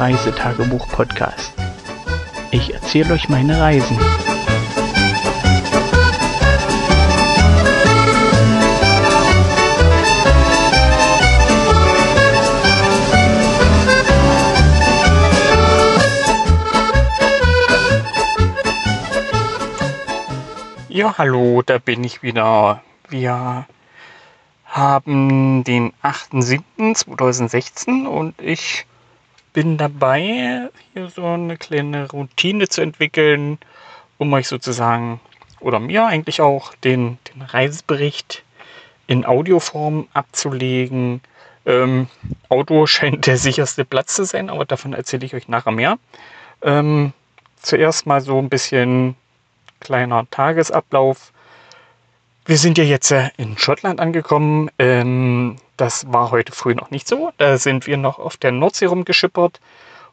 Reisetagebuch-Podcast. 0.00 1.52
Ich 2.52 2.72
erzähle 2.72 3.12
euch 3.12 3.28
meine 3.28 3.60
Reisen. 3.60 3.98
Ja, 20.88 21.18
hallo, 21.18 21.60
da 21.60 21.76
bin 21.76 22.02
ich 22.04 22.22
wieder. 22.22 22.82
Wir 23.10 23.66
haben 24.64 25.62
den 25.64 25.92
8.7.2016 26.02 28.06
und 28.06 28.40
ich 28.40 28.86
bin 29.52 29.76
dabei, 29.78 30.68
hier 30.92 31.08
so 31.08 31.26
eine 31.26 31.56
kleine 31.56 32.10
Routine 32.10 32.68
zu 32.68 32.80
entwickeln, 32.80 33.58
um 34.18 34.32
euch 34.32 34.48
sozusagen 34.48 35.20
oder 35.60 35.78
mir 35.78 36.06
eigentlich 36.06 36.40
auch 36.40 36.74
den, 36.76 37.18
den 37.32 37.42
Reisebericht 37.42 38.42
in 39.06 39.26
Audioform 39.26 40.08
abzulegen. 40.12 41.20
Ähm, 41.66 42.08
Auto 42.48 42.86
scheint 42.86 43.26
der 43.26 43.36
sicherste 43.36 43.84
Platz 43.84 44.14
zu 44.14 44.24
sein, 44.24 44.50
aber 44.50 44.64
davon 44.64 44.92
erzähle 44.92 45.26
ich 45.26 45.34
euch 45.34 45.48
nachher 45.48 45.72
mehr. 45.72 45.98
Ähm, 46.62 47.12
zuerst 47.60 48.06
mal 48.06 48.20
so 48.20 48.38
ein 48.38 48.48
bisschen 48.48 49.16
kleiner 49.80 50.28
Tagesablauf 50.30 51.32
wir 52.44 52.58
sind 52.58 52.78
ja 52.78 52.84
jetzt 52.84 53.10
äh, 53.10 53.30
in 53.36 53.58
Schottland 53.58 54.00
angekommen. 54.00 54.70
Ähm, 54.78 55.56
das 55.76 56.12
war 56.12 56.30
heute 56.30 56.52
früh 56.52 56.74
noch 56.74 56.90
nicht 56.90 57.06
so. 57.08 57.32
Da 57.38 57.58
sind 57.58 57.86
wir 57.86 57.96
noch 57.96 58.18
auf 58.18 58.36
der 58.36 58.52
Nordsee 58.52 58.86
rumgeschippert. 58.86 59.60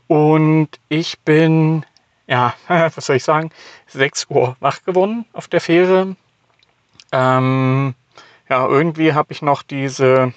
Und 0.08 0.70
ich 0.90 1.20
bin, 1.20 1.86
ja, 2.28 2.54
was 2.68 3.06
soll 3.06 3.18
ich 3.18 3.24
sagen, 3.24 3.52
6 3.88 4.28
Uhr 4.30 4.56
wach 4.60 4.84
geworden 4.84 5.26
auf 5.34 5.48
der 5.48 5.62
Fähre. 5.62 6.16
Ähm, 7.12 7.96
ja, 8.50 8.68
irgendwie 8.68 9.14
habe 9.14 9.34
ich 9.34 9.42
noch 9.42 9.64
diese 9.64 10.34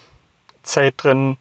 Zeit 0.63 0.95
drin, 0.99 1.37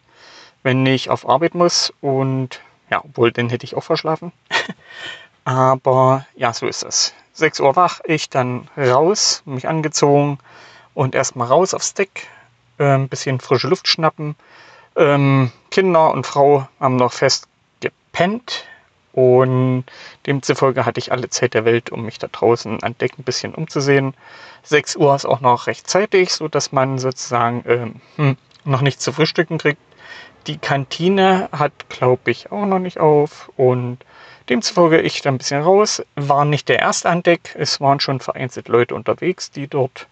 wenn 0.63 0.85
ich 0.85 1.09
auf 1.09 1.27
Arbeit 1.27 1.55
muss. 1.55 1.93
Und 2.01 2.61
ja, 2.89 3.01
obwohl, 3.03 3.31
den 3.31 3.49
hätte 3.49 3.65
ich 3.65 3.75
auch 3.75 3.83
verschlafen. 3.83 4.31
Aber 5.45 6.25
ja, 6.35 6.53
so 6.53 6.67
ist 6.67 6.83
es. 6.83 7.13
6 7.39 7.61
Uhr 7.61 7.75
wach, 7.75 8.01
ich 8.03 8.29
dann 8.29 8.67
raus, 8.77 9.41
mich 9.45 9.67
angezogen 9.67 10.37
und 10.93 11.15
erstmal 11.15 11.47
raus 11.47 11.73
aufs 11.73 11.93
Deck, 11.93 12.27
äh, 12.77 12.83
ein 12.83 13.09
bisschen 13.09 13.39
frische 13.39 13.67
Luft 13.67 13.87
schnappen. 13.87 14.35
Ähm, 14.95 15.51
Kinder 15.71 16.11
und 16.11 16.25
Frau 16.25 16.67
haben 16.79 16.97
noch 16.97 17.13
fest 17.13 17.47
gepennt 17.79 18.65
und 19.13 19.85
demzufolge 20.27 20.85
hatte 20.85 20.99
ich 20.99 21.11
alle 21.11 21.29
Zeit 21.29 21.53
der 21.53 21.65
Welt, 21.65 21.91
um 21.91 22.03
mich 22.03 22.19
da 22.19 22.27
draußen 22.27 22.83
an 22.83 22.97
Deck 22.97 23.17
ein 23.17 23.23
bisschen 23.23 23.55
umzusehen. 23.55 24.13
6 24.63 24.97
Uhr 24.97 25.15
ist 25.15 25.25
auch 25.25 25.39
noch 25.39 25.67
rechtzeitig, 25.67 26.33
so 26.33 26.47
dass 26.47 26.71
man 26.71 26.99
sozusagen 26.99 27.63
ähm, 27.67 28.01
hm, 28.17 28.37
noch 28.65 28.81
nichts 28.81 29.03
zu 29.03 29.13
frühstücken 29.13 29.57
kriegt. 29.57 29.81
Die 30.47 30.57
Kantine 30.57 31.49
hat, 31.51 31.71
glaube 31.89 32.31
ich, 32.31 32.51
auch 32.51 32.65
noch 32.65 32.79
nicht 32.79 32.99
auf 32.99 33.49
und 33.55 33.99
Demzufolge 34.49 34.99
ich 35.01 35.21
da 35.21 35.29
ein 35.29 35.37
bisschen 35.37 35.61
raus, 35.61 36.01
war 36.15 36.43
nicht 36.43 36.69
der 36.69 36.79
erste 36.79 37.09
an 37.09 37.21
Deck. 37.21 37.55
Es 37.57 37.79
waren 37.79 37.99
schon 37.99 38.19
vereinzelt 38.19 38.67
Leute 38.67 38.95
unterwegs, 38.95 39.51
die 39.51 39.67
dort 39.67 40.07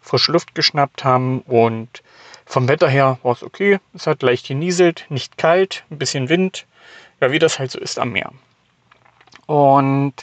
frische 0.00 0.30
Luft 0.30 0.54
geschnappt 0.54 1.04
haben 1.04 1.40
und 1.40 2.02
vom 2.46 2.68
Wetter 2.68 2.88
her 2.88 3.18
war 3.22 3.32
es 3.32 3.42
okay. 3.42 3.80
Es 3.92 4.06
hat 4.06 4.22
leicht 4.22 4.48
genieselt, 4.48 5.06
nicht 5.08 5.38
kalt, 5.38 5.84
ein 5.90 5.98
bisschen 5.98 6.28
Wind. 6.28 6.66
Ja, 7.20 7.32
wie 7.32 7.38
das 7.38 7.58
halt 7.58 7.70
so 7.70 7.78
ist 7.78 7.98
am 7.98 8.12
Meer. 8.12 8.32
Und 9.46 10.14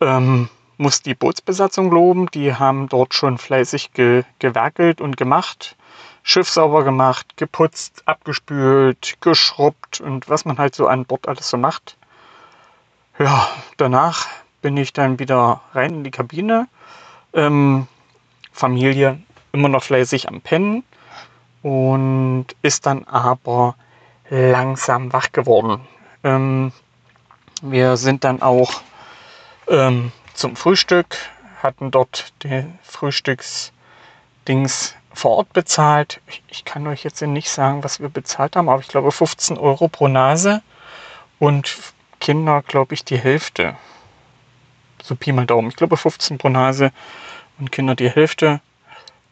ähm, 0.00 0.48
muss 0.76 1.02
die 1.02 1.14
Bootsbesatzung 1.14 1.90
loben. 1.90 2.30
Die 2.32 2.54
haben 2.54 2.88
dort 2.88 3.14
schon 3.14 3.38
fleißig 3.38 3.92
ge 3.92 4.24
gewerkelt 4.38 5.00
und 5.00 5.16
gemacht. 5.16 5.76
Schiff 6.22 6.48
sauber 6.48 6.84
gemacht, 6.84 7.36
geputzt, 7.36 8.02
abgespült, 8.06 9.18
geschrubbt 9.20 10.00
und 10.00 10.28
was 10.28 10.44
man 10.44 10.58
halt 10.58 10.74
so 10.74 10.86
an 10.86 11.04
Bord 11.04 11.28
alles 11.28 11.48
so 11.48 11.56
macht. 11.56 11.96
Ja, 13.18 13.48
danach 13.76 14.28
bin 14.62 14.76
ich 14.76 14.92
dann 14.92 15.18
wieder 15.18 15.60
rein 15.74 15.94
in 15.94 16.04
die 16.04 16.10
Kabine. 16.10 16.68
Ähm, 17.34 17.86
Familie 18.52 19.20
immer 19.52 19.68
noch 19.68 19.82
fleißig 19.82 20.28
am 20.28 20.40
Pennen 20.40 20.84
und 21.62 22.46
ist 22.62 22.86
dann 22.86 23.04
aber 23.04 23.74
langsam 24.30 25.12
wach 25.12 25.32
geworden. 25.32 25.80
Ähm, 26.24 26.72
wir 27.60 27.96
sind 27.96 28.24
dann 28.24 28.42
auch 28.42 28.82
ähm, 29.68 30.10
zum 30.34 30.56
Frühstück, 30.56 31.16
hatten 31.62 31.90
dort 31.90 32.32
den 32.42 32.78
Frühstücksdings 32.82 34.96
vor 35.12 35.32
Ort 35.32 35.52
bezahlt. 35.52 36.22
Ich, 36.26 36.42
ich, 36.48 36.64
kann 36.64 36.86
euch 36.86 37.04
jetzt 37.04 37.20
nicht 37.20 37.50
sagen, 37.50 37.84
was 37.84 38.00
wir 38.00 38.08
bezahlt 38.08 38.56
haben, 38.56 38.70
aber 38.70 38.80
ich 38.80 38.88
glaube 38.88 39.12
15 39.12 39.58
Euro 39.58 39.88
pro 39.88 40.08
Nase 40.08 40.62
und 41.38 41.91
Kinder, 42.22 42.62
glaube 42.62 42.94
ich, 42.94 43.04
die 43.04 43.18
Hälfte. 43.18 43.76
So 45.02 45.16
Pi 45.16 45.32
mal 45.32 45.44
Daumen. 45.44 45.70
Ich 45.70 45.76
glaube 45.76 45.96
15 45.96 46.38
pro 46.38 46.50
Nase 46.50 46.92
und 47.58 47.72
Kinder 47.72 47.96
die 47.96 48.08
Hälfte. 48.08 48.60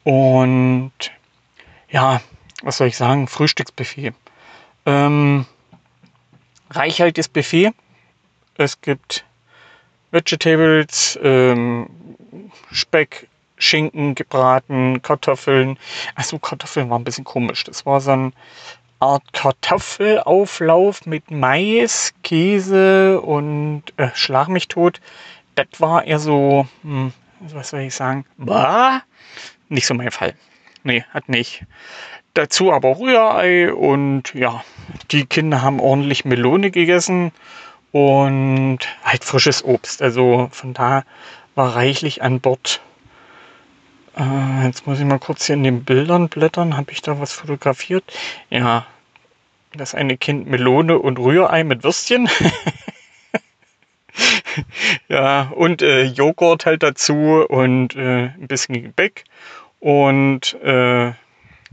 Und 0.03 0.91
ja, 1.89 2.21
was 2.63 2.79
soll 2.79 2.89
ich 2.89 2.97
sagen? 2.97 3.29
Frühstücksbuffet. 3.29 4.13
Ähm, 4.87 5.47
reichhaltiges 6.71 7.29
Buffet. 7.29 7.71
Es 8.57 8.81
gibt 8.81 9.25
Vegetables, 10.11 11.17
ähm, 11.23 11.89
Speck, 12.73 13.29
Schinken 13.57 14.17
gebraten, 14.17 15.01
Kartoffeln. 15.01 15.79
Achso, 16.17 16.41
Kartoffeln 16.41 16.91
war 16.91 16.99
ein 16.99 17.05
bisschen 17.05 17.23
komisch. 17.23 17.63
Das 17.63 17.87
war 17.87 18.01
so 18.01 18.11
ein 18.11 18.33
Art 19.01 19.33
Kartoffelauflauf 19.33 21.07
mit 21.07 21.31
Mais, 21.31 22.13
Käse 22.23 23.21
und 23.21 23.83
äh, 23.97 24.09
Schlag 24.15 24.49
mich 24.49 24.69
tot. 24.69 25.01
Das 25.55 25.67
war 25.79 26.05
eher 26.05 26.19
so, 26.19 26.67
hm, 26.83 27.13
was 27.41 27.71
soll 27.71 27.81
ich 27.81 27.95
sagen, 27.95 28.27
war 28.37 29.03
nicht 29.71 29.87
so 29.87 29.95
mein 29.95 30.11
Fall. 30.11 30.35
Nee, 30.85 31.05
hat 31.13 31.29
nicht. 31.29 31.65
Dazu 32.35 32.73
aber 32.73 32.99
Rührei 32.99 33.73
und 33.73 34.35
ja, 34.35 34.63
die 35.11 35.25
Kinder 35.25 35.63
haben 35.63 35.81
ordentlich 35.81 36.25
Melone 36.25 36.71
gegessen 36.71 37.33
und 37.93 38.79
halt 39.03 39.25
frisches 39.25 39.65
Obst. 39.65 40.03
Also 40.03 40.49
von 40.53 40.75
da 40.75 41.05
war 41.55 41.75
reichlich 41.75 42.23
an 42.23 42.41
Bord. 42.41 42.81
Äh, 44.17 44.67
jetzt 44.67 44.87
muss 44.87 44.99
ich 44.99 45.05
mal 45.05 45.19
kurz 45.19 45.47
hier 45.47 45.55
in 45.55 45.65
den 45.65 45.85
Bildern 45.85 46.29
blättern. 46.29 46.77
Habe 46.77 46.93
ich 46.93 47.03
da 47.03 47.21
was 47.21 47.33
fotografiert? 47.33 48.05
Ja, 48.51 48.87
das 49.75 49.95
eine 49.95 50.17
Kind 50.17 50.49
Melone 50.49 50.99
und 50.99 51.19
Rührei 51.19 51.65
mit 51.65 51.85
Würstchen. 51.85 52.29
ja, 55.09 55.43
und 55.55 55.83
äh, 55.83 56.05
Joghurt 56.05 56.67
halt 56.67 56.83
dazu 56.83 57.45
und 57.49 57.95
äh, 57.95 58.27
ein 58.27 58.49
bisschen 58.49 58.83
Gebäck. 58.83 59.25
Und 59.79 60.55
äh, 60.63 61.13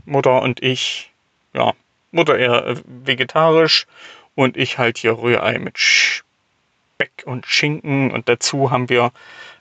Mutter 0.04 0.40
und 0.42 0.62
ich, 0.62 1.10
ja, 1.52 1.72
Mutter 2.12 2.38
eher 2.38 2.66
äh, 2.66 2.76
vegetarisch 2.86 3.86
und 4.34 4.56
ich 4.56 4.78
halt 4.78 4.98
hier 4.98 5.18
Rührei 5.18 5.58
mit 5.58 5.78
Speck 7.00 7.22
und 7.26 7.46
Schinken. 7.46 8.10
Und 8.10 8.28
dazu 8.28 8.72
haben 8.72 8.88
wir 8.88 9.12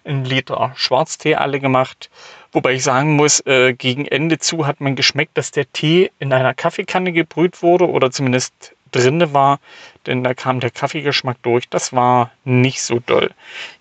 einen 0.04 0.26
Liter 0.26 0.72
Schwarztee 0.76 1.36
alle 1.36 1.60
gemacht. 1.60 2.10
Wobei 2.52 2.74
ich 2.74 2.84
sagen 2.84 3.16
muss, 3.16 3.46
äh, 3.46 3.74
gegen 3.74 4.06
Ende 4.06 4.40
zu 4.40 4.66
hat 4.66 4.82
man 4.82 4.96
geschmeckt, 4.96 5.38
dass 5.38 5.52
der 5.52 5.72
Tee 5.72 6.10
in 6.18 6.34
einer 6.34 6.56
Kaffeekanne 6.56 7.12
gebrüht 7.12 7.62
wurde 7.62 7.88
oder 7.88 8.10
zumindest 8.10 8.74
drinne 8.92 9.34
war, 9.34 9.60
denn 10.08 10.24
da 10.24 10.34
kam 10.34 10.62
der 10.62 10.72
Kaffeegeschmack 10.72 11.38
durch. 11.44 11.70
Das 11.70 11.94
war 11.94 12.32
nicht 12.44 12.82
so 12.82 13.00
doll. 13.06 13.30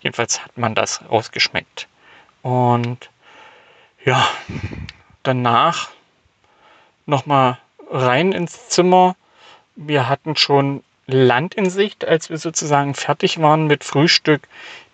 Jedenfalls 0.01 0.43
hat 0.43 0.55
man 0.55 0.75
das 0.75 1.01
rausgeschmeckt. 1.09 1.87
Und 2.43 3.09
ja, 4.05 4.27
danach 5.23 5.89
nochmal 7.07 7.57
rein 7.89 8.33
ins 8.33 8.69
Zimmer. 8.69 9.15
Wir 9.75 10.07
hatten 10.09 10.35
schon 10.35 10.83
Land 11.07 11.55
in 11.55 11.69
Sicht, 11.69 12.05
als 12.05 12.29
wir 12.29 12.37
sozusagen 12.37 12.93
fertig 12.93 13.41
waren 13.41 13.65
mit 13.65 13.85
Frühstück. 13.85 14.47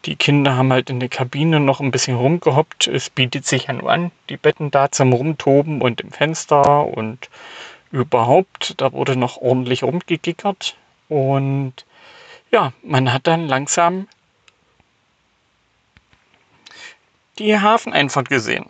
Die 0.06 0.16
Kinder 0.16 0.56
haben 0.56 0.72
halt 0.72 0.92
in 0.92 1.00
der 1.00 1.10
Kabine 1.10 1.60
noch 1.60 1.80
ein 1.80 1.90
bisschen 1.90 2.16
rumgehoppt. 2.16 2.88
Es 2.88 3.10
bietet 3.10 3.48
sich 3.48 3.66
ja 3.66 3.74
nur 3.74 3.92
an, 3.92 4.12
die 4.30 4.38
Betten 4.38 4.70
da 4.70 4.92
zum 4.92 5.12
Rumtoben 5.12 5.82
und 5.82 6.02
im 6.02 6.12
Fenster 6.12 6.86
und 6.86 7.30
überhaupt. 7.92 8.76
Da 8.78 8.92
wurde 8.94 9.16
noch 9.16 9.38
ordentlich 9.38 9.82
rumgegickert. 9.84 10.78
Und 11.10 11.74
ja, 12.52 12.74
man 12.84 13.12
hat 13.12 13.26
dann 13.26 13.48
langsam 13.48 14.08
die 17.40 17.60
Hafeneinfahrt 17.60 18.30
gesehen. 18.30 18.66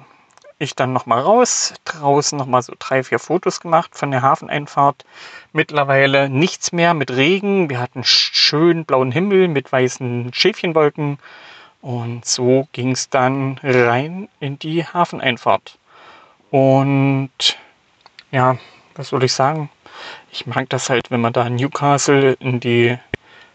Ich 0.64 0.76
dann 0.76 0.94
nochmal 0.94 1.22
raus, 1.22 1.74
draußen 1.86 2.38
nochmal 2.38 2.62
so 2.62 2.74
drei, 2.78 3.04
vier 3.04 3.20
Fotos 3.20 3.60
gemacht 3.60 3.92
von 3.94 4.12
der 4.12 4.22
Hafeneinfahrt. 4.22 5.06
Mittlerweile 5.52 6.30
nichts 6.30 6.72
mehr 6.72 6.94
mit 6.94 7.12
Regen. 7.12 7.70
Wir 7.70 7.80
hatten 7.80 8.04
schön 8.04 8.86
blauen 8.86 9.12
Himmel 9.12 9.48
mit 9.48 9.72
weißen 9.72 10.34
Schäfchenwolken. 10.34 11.20
Und 11.82 12.26
so 12.26 12.68
ging 12.72 12.92
es 12.92 13.10
dann 13.10 13.60
rein 13.62 14.30
in 14.40 14.58
die 14.58 14.86
Hafeneinfahrt. 14.86 15.78
Und 16.50 17.58
ja, 18.32 18.58
was 18.96 19.10
soll 19.10 19.24
ich 19.24 19.34
sagen? 19.34 19.70
Ich 20.32 20.46
mag 20.46 20.70
das 20.70 20.90
halt, 20.90 21.12
wenn 21.12 21.22
man 21.22 21.34
da 21.34 21.46
in 21.46 21.56
Newcastle 21.56 22.34
in 22.40 22.60
die 22.60 22.98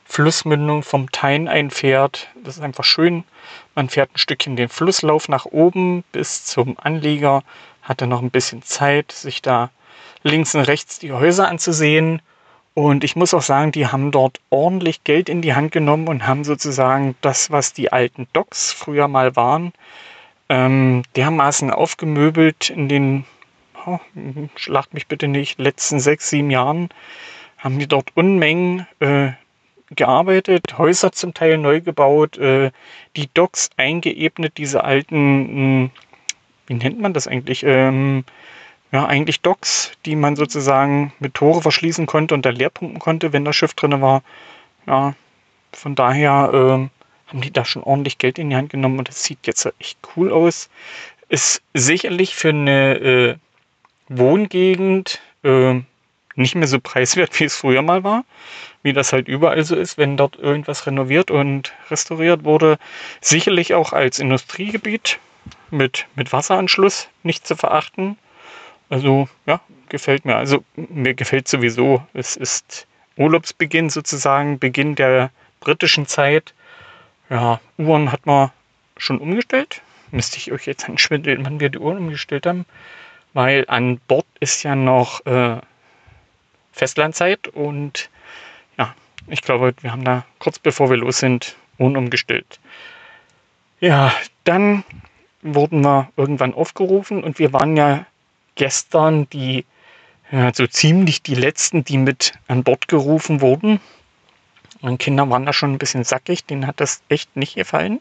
Flussmündung 0.05 0.83
vom 0.83 1.11
Tyne 1.11 1.51
einfährt. 1.51 2.29
Das 2.43 2.57
ist 2.57 2.63
einfach 2.63 2.85
schön. 2.85 3.25
Man 3.75 3.89
fährt 3.89 4.15
ein 4.15 4.19
Stückchen 4.19 4.57
den 4.57 4.69
Flusslauf 4.69 5.29
nach 5.29 5.47
oben 5.47 6.05
bis 6.13 6.45
zum 6.45 6.77
Anlieger, 6.79 7.43
hat 7.83 8.01
dann 8.01 8.09
noch 8.09 8.23
ein 8.23 8.31
bisschen 8.31 8.63
Zeit, 8.63 9.13
sich 9.13 9.43
da 9.43 9.71
links 10.23 10.55
und 10.55 10.63
rechts 10.63 10.99
die 10.99 11.13
Häuser 11.13 11.49
anzusehen. 11.49 12.21
Und 12.75 13.03
ich 13.03 13.17
muss 13.17 13.35
auch 13.35 13.43
sagen, 13.43 13.73
die 13.73 13.89
haben 13.89 14.13
dort 14.13 14.41
ordentlich 14.51 15.03
Geld 15.03 15.29
in 15.29 15.43
die 15.43 15.55
Hand 15.55 15.73
genommen 15.73 16.07
und 16.07 16.27
haben 16.27 16.45
sozusagen 16.45 17.17
das, 17.21 17.51
was 17.51 17.73
die 17.73 17.93
alten 17.93 18.29
Docks 18.33 18.73
früher 18.73 19.09
mal 19.09 19.35
waren, 19.35 19.73
ähm, 20.49 21.03
dermaßen 21.17 21.71
aufgemöbelt 21.71 22.71
in 22.71 22.89
den, 22.89 23.25
oh, 23.85 23.99
schlagt 24.55 24.95
mich 24.95 25.09
bitte 25.09 25.27
nicht, 25.27 25.59
letzten 25.59 25.99
sechs, 25.99 26.31
sieben 26.31 26.51
Jahren, 26.51 26.89
haben 27.57 27.79
die 27.79 27.89
dort 27.89 28.17
Unmengen 28.17 28.87
äh, 29.01 29.33
gearbeitet, 29.91 30.79
Häuser 30.79 31.13
zum 31.13 31.35
Teil 31.35 31.59
neu 31.59 31.81
gebaut, 31.81 32.39
äh, 32.39 32.71
die 33.17 33.29
Docks 33.33 33.71
eingeebnet, 33.77 34.59
diese 34.59 34.85
alten, 34.85 35.83
mh, 35.85 35.91
wie 36.67 36.75
nennt 36.75 37.01
man 37.01 37.13
das 37.15 37.27
eigentlich? 37.27 37.63
Ähm, 37.65 38.25
ja, 38.93 39.07
eigentlich 39.07 39.41
Docks, 39.41 39.93
die 40.07 40.17
man 40.17 40.37
sozusagen 40.37 41.13
mit 41.19 41.35
Tore 41.35 41.63
verschließen 41.63 42.07
konnte 42.07 42.35
und 42.35 42.47
da 42.47 42.51
leer 42.51 42.71
pumpen 42.71 42.99
konnte, 42.99 43.33
wenn 43.33 43.45
das 43.45 43.57
Schiff 43.57 43.75
drin 43.75 44.01
war. 44.01 44.23
Ja, 44.87 45.15
von 45.73 45.95
daher 45.95 46.51
äh, 46.53 47.29
haben 47.29 47.41
die 47.43 47.53
da 47.53 47.65
schon 47.65 47.83
ordentlich 47.83 48.19
Geld 48.19 48.39
in 48.39 48.51
die 48.51 48.57
Hand 48.57 48.71
genommen 48.71 48.99
und 48.99 49.09
das 49.09 49.25
sieht 49.25 49.47
jetzt 49.47 49.67
echt 49.79 49.99
cool 50.17 50.33
aus. 50.33 50.71
Ist 51.29 51.63
sicherlich 51.75 52.35
für 52.35 52.51
eine 52.51 52.95
äh, 52.99 53.37
Wohngegend 54.09 55.21
äh, 55.43 55.81
nicht 56.39 56.55
mehr 56.55 56.69
so 56.69 56.81
preiswert, 56.81 57.31
wie 57.41 57.45
es 57.45 57.57
früher 57.57 57.83
mal 57.83 58.05
war 58.05 58.25
wie 58.83 58.93
das 58.93 59.13
halt 59.13 59.29
überall 59.29 59.65
so 59.65 59.77
ist, 59.77 59.99
wenn 59.99 60.17
dort 60.17 60.37
irgendwas 60.37 60.87
renoviert 60.87 61.31
und 61.31 61.73
restauriert 61.91 62.45
wurde. 62.45 62.79
Sicherlich 63.21 63.75
auch 63.75 63.93
als 63.93 64.19
Industriegebiet 64.19 65.19
mit, 65.71 66.07
mit 66.15 66.33
Wasseranschluss 66.33 67.09
nicht 67.23 67.47
zu 67.47 67.57
verachten. 67.57 68.17
Also 68.89 69.29
ja, 69.47 69.61
gefällt 69.89 70.25
mir. 70.25 70.37
Also 70.37 70.65
mir 70.77 71.15
gefällt 71.15 71.49
sowieso. 71.49 72.03
Es 72.15 72.37
ist 72.37 72.87
Urlaubsbeginn 73.17 73.91
sozusagen, 73.91 74.59
Beginn 74.59 74.95
der 74.95 75.31
britischen 75.61 76.07
Zeit. 76.07 76.55
Ja, 77.29 77.61
Uhren 77.77 78.13
hat 78.13 78.27
man 78.27 78.51
schon 78.97 79.19
umgestellt. 79.19 79.83
Müsste 80.11 80.39
ich 80.39 80.53
euch 80.53 80.67
jetzt 80.67 80.89
anschwindeln, 80.89 81.45
wann 81.45 81.61
wir 81.61 81.69
die 81.69 81.79
Uhren 81.79 81.99
umgestellt 81.99 82.47
haben. 82.47 82.65
Weil 83.35 83.65
an 83.69 83.99
Bord 84.09 84.25
ist 84.41 84.63
ja 84.63 84.75
noch 84.75 85.27
äh, 85.27 85.59
Festlandzeit 86.79 87.49
und 87.49 88.09
ich 89.31 89.43
glaube, 89.43 89.75
wir 89.81 89.93
haben 89.93 90.05
da 90.05 90.25
kurz 90.39 90.59
bevor 90.59 90.91
wir 90.91 90.97
los 90.97 91.19
sind, 91.19 91.57
unumgestellt. 91.77 92.59
Ja, 93.81 94.13
dann 94.45 94.85
wurden 95.43 95.83
wir 95.83 96.11
irgendwann 96.17 96.55
aufgerufen 96.55 97.23
und 97.23 97.39
wir 97.39 97.53
waren 97.53 97.77
ja 97.77 98.07
gestern 98.55 99.29
die, 99.31 99.65
ja, 100.33 100.53
so 100.55 100.67
ziemlich 100.67 101.23
die 101.23 101.35
letzten, 101.35 101.85
die 101.85 101.99
mit 101.99 102.33
an 102.49 102.65
Bord 102.65 102.89
gerufen 102.89 103.41
wurden. 103.41 103.81
Und 104.81 104.99
Kinder 104.99 105.29
waren 105.29 105.45
da 105.45 105.53
schon 105.53 105.73
ein 105.73 105.79
bisschen 105.79 106.05
sackig, 106.05 106.45
denen 106.45 106.67
hat 106.67 106.81
das 106.81 107.03
echt 107.09 107.37
nicht 107.37 107.55
gefallen, 107.55 108.01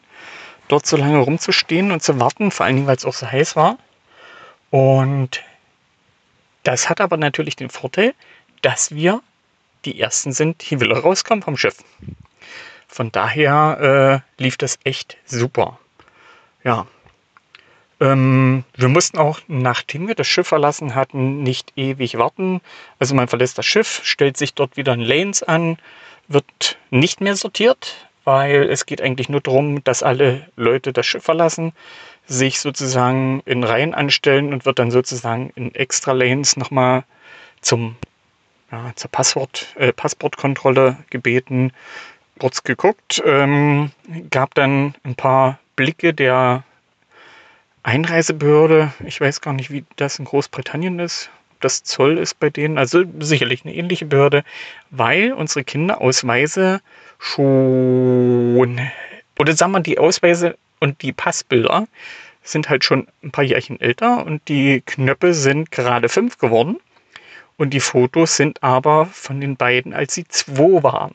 dort 0.68 0.86
so 0.86 0.96
lange 0.96 1.18
rumzustehen 1.18 1.92
und 1.92 2.02
zu 2.02 2.18
warten, 2.18 2.50
vor 2.50 2.66
allen 2.66 2.76
Dingen, 2.76 2.86
weil 2.86 2.96
es 2.96 3.04
auch 3.04 3.14
so 3.14 3.30
heiß 3.30 3.54
war. 3.54 3.78
Und 4.70 5.42
das 6.62 6.88
hat 6.88 7.00
aber 7.00 7.16
natürlich 7.16 7.56
den 7.56 7.70
Vorteil, 7.70 8.14
dass 8.62 8.94
wir 8.94 9.22
die 9.84 10.00
ersten 10.00 10.32
sind, 10.32 10.70
die 10.70 10.80
wieder 10.80 10.98
rauskommen 10.98 11.42
vom 11.42 11.56
Schiff. 11.56 11.76
Von 12.86 13.12
daher 13.12 14.24
äh, 14.38 14.42
lief 14.42 14.56
das 14.56 14.78
echt 14.84 15.16
super. 15.24 15.78
Ja. 16.64 16.86
Ähm, 18.00 18.64
wir 18.74 18.88
mussten 18.88 19.18
auch, 19.18 19.40
nachdem 19.48 20.08
wir 20.08 20.14
das 20.14 20.26
Schiff 20.26 20.48
verlassen 20.48 20.94
hatten, 20.94 21.42
nicht 21.42 21.72
ewig 21.76 22.16
warten. 22.18 22.60
Also 22.98 23.14
man 23.14 23.28
verlässt 23.28 23.58
das 23.58 23.66
Schiff, 23.66 24.00
stellt 24.04 24.36
sich 24.36 24.54
dort 24.54 24.76
wieder 24.76 24.94
in 24.94 25.00
Lanes 25.00 25.42
an, 25.42 25.78
wird 26.28 26.78
nicht 26.90 27.20
mehr 27.20 27.36
sortiert, 27.36 28.08
weil 28.24 28.68
es 28.70 28.86
geht 28.86 29.00
eigentlich 29.00 29.28
nur 29.28 29.40
darum, 29.40 29.82
dass 29.84 30.02
alle 30.02 30.48
Leute 30.56 30.92
das 30.92 31.06
Schiff 31.06 31.24
verlassen, 31.24 31.72
sich 32.26 32.60
sozusagen 32.60 33.42
in 33.46 33.64
Reihen 33.64 33.94
anstellen 33.94 34.52
und 34.52 34.66
wird 34.66 34.78
dann 34.78 34.90
sozusagen 34.90 35.50
in 35.56 35.74
extra 35.74 36.12
Lanes 36.12 36.56
nochmal 36.56 37.04
zum 37.60 37.96
ja, 38.70 38.92
zur 38.94 39.10
Passwort, 39.10 39.74
äh, 39.76 39.92
Passportkontrolle 39.92 40.98
gebeten, 41.10 41.72
kurz 42.38 42.62
geguckt, 42.62 43.22
ähm, 43.24 43.90
gab 44.30 44.54
dann 44.54 44.94
ein 45.04 45.14
paar 45.14 45.58
Blicke 45.76 46.14
der 46.14 46.64
Einreisebehörde. 47.82 48.92
Ich 49.06 49.20
weiß 49.20 49.40
gar 49.40 49.54
nicht, 49.54 49.70
wie 49.70 49.84
das 49.96 50.18
in 50.18 50.24
Großbritannien 50.24 50.98
ist. 50.98 51.30
Das 51.60 51.82
Zoll 51.82 52.18
ist 52.18 52.38
bei 52.38 52.50
denen, 52.50 52.78
also 52.78 53.02
sicherlich 53.18 53.64
eine 53.64 53.74
ähnliche 53.74 54.06
Behörde, 54.06 54.44
weil 54.90 55.32
unsere 55.32 55.64
Kinderausweise 55.64 56.80
schon, 57.18 58.80
oder 59.38 59.56
sagen 59.56 59.72
wir, 59.72 59.80
die 59.80 59.98
Ausweise 59.98 60.56
und 60.78 61.02
die 61.02 61.12
Passbilder 61.12 61.88
sind 62.42 62.68
halt 62.68 62.84
schon 62.84 63.08
ein 63.22 63.32
paar 63.32 63.44
Jährchen 63.44 63.80
älter 63.80 64.24
und 64.24 64.46
die 64.48 64.82
Knöpfe 64.86 65.34
sind 65.34 65.70
gerade 65.72 66.08
fünf 66.08 66.38
geworden. 66.38 66.78
Und 67.58 67.70
die 67.70 67.80
Fotos 67.80 68.36
sind 68.36 68.62
aber 68.62 69.06
von 69.06 69.40
den 69.40 69.56
beiden, 69.56 69.92
als 69.92 70.14
sie 70.14 70.26
zwei 70.28 70.82
waren. 70.82 71.12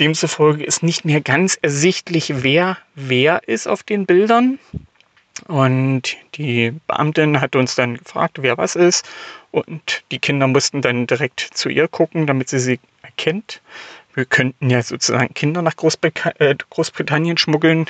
Demzufolge 0.00 0.64
ist 0.64 0.82
nicht 0.82 1.04
mehr 1.04 1.20
ganz 1.20 1.56
ersichtlich, 1.62 2.42
wer 2.42 2.76
wer 2.96 3.46
ist 3.48 3.68
auf 3.68 3.84
den 3.84 4.04
Bildern. 4.04 4.58
Und 5.46 6.16
die 6.34 6.72
Beamtin 6.88 7.40
hat 7.40 7.54
uns 7.54 7.76
dann 7.76 7.98
gefragt, 7.98 8.38
wer 8.42 8.58
was 8.58 8.74
ist. 8.74 9.08
Und 9.52 10.02
die 10.10 10.18
Kinder 10.18 10.48
mussten 10.48 10.82
dann 10.82 11.06
direkt 11.06 11.40
zu 11.40 11.68
ihr 11.68 11.86
gucken, 11.86 12.26
damit 12.26 12.48
sie 12.48 12.58
sie 12.58 12.80
erkennt. 13.02 13.62
Wir 14.14 14.24
könnten 14.24 14.70
ja 14.70 14.82
sozusagen 14.82 15.34
Kinder 15.34 15.62
nach 15.62 15.74
äh, 16.38 16.54
Großbritannien 16.70 17.38
schmuggeln. 17.38 17.86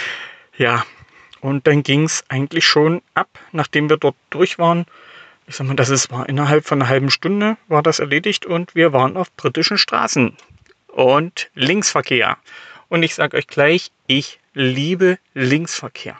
ja, 0.56 0.84
und 1.42 1.66
dann 1.66 1.82
ging 1.82 2.04
es 2.04 2.24
eigentlich 2.28 2.64
schon 2.64 3.02
ab, 3.14 3.28
nachdem 3.52 3.90
wir 3.90 3.98
dort 3.98 4.16
durch 4.30 4.58
waren 4.58 4.86
ich 5.46 5.56
sag 5.56 5.66
mal, 5.66 5.76
das 5.76 5.90
ist, 5.90 6.10
war 6.10 6.28
innerhalb 6.28 6.64
von 6.64 6.80
einer 6.80 6.88
halben 6.88 7.10
Stunde 7.10 7.56
war 7.68 7.82
das 7.82 7.98
erledigt 7.98 8.46
und 8.46 8.74
wir 8.74 8.92
waren 8.92 9.16
auf 9.16 9.32
britischen 9.36 9.78
Straßen 9.78 10.36
und 10.88 11.50
Linksverkehr. 11.54 12.38
Und 12.88 13.02
ich 13.02 13.14
sage 13.14 13.36
euch 13.36 13.46
gleich, 13.46 13.90
ich 14.06 14.38
liebe 14.54 15.18
Linksverkehr. 15.34 16.16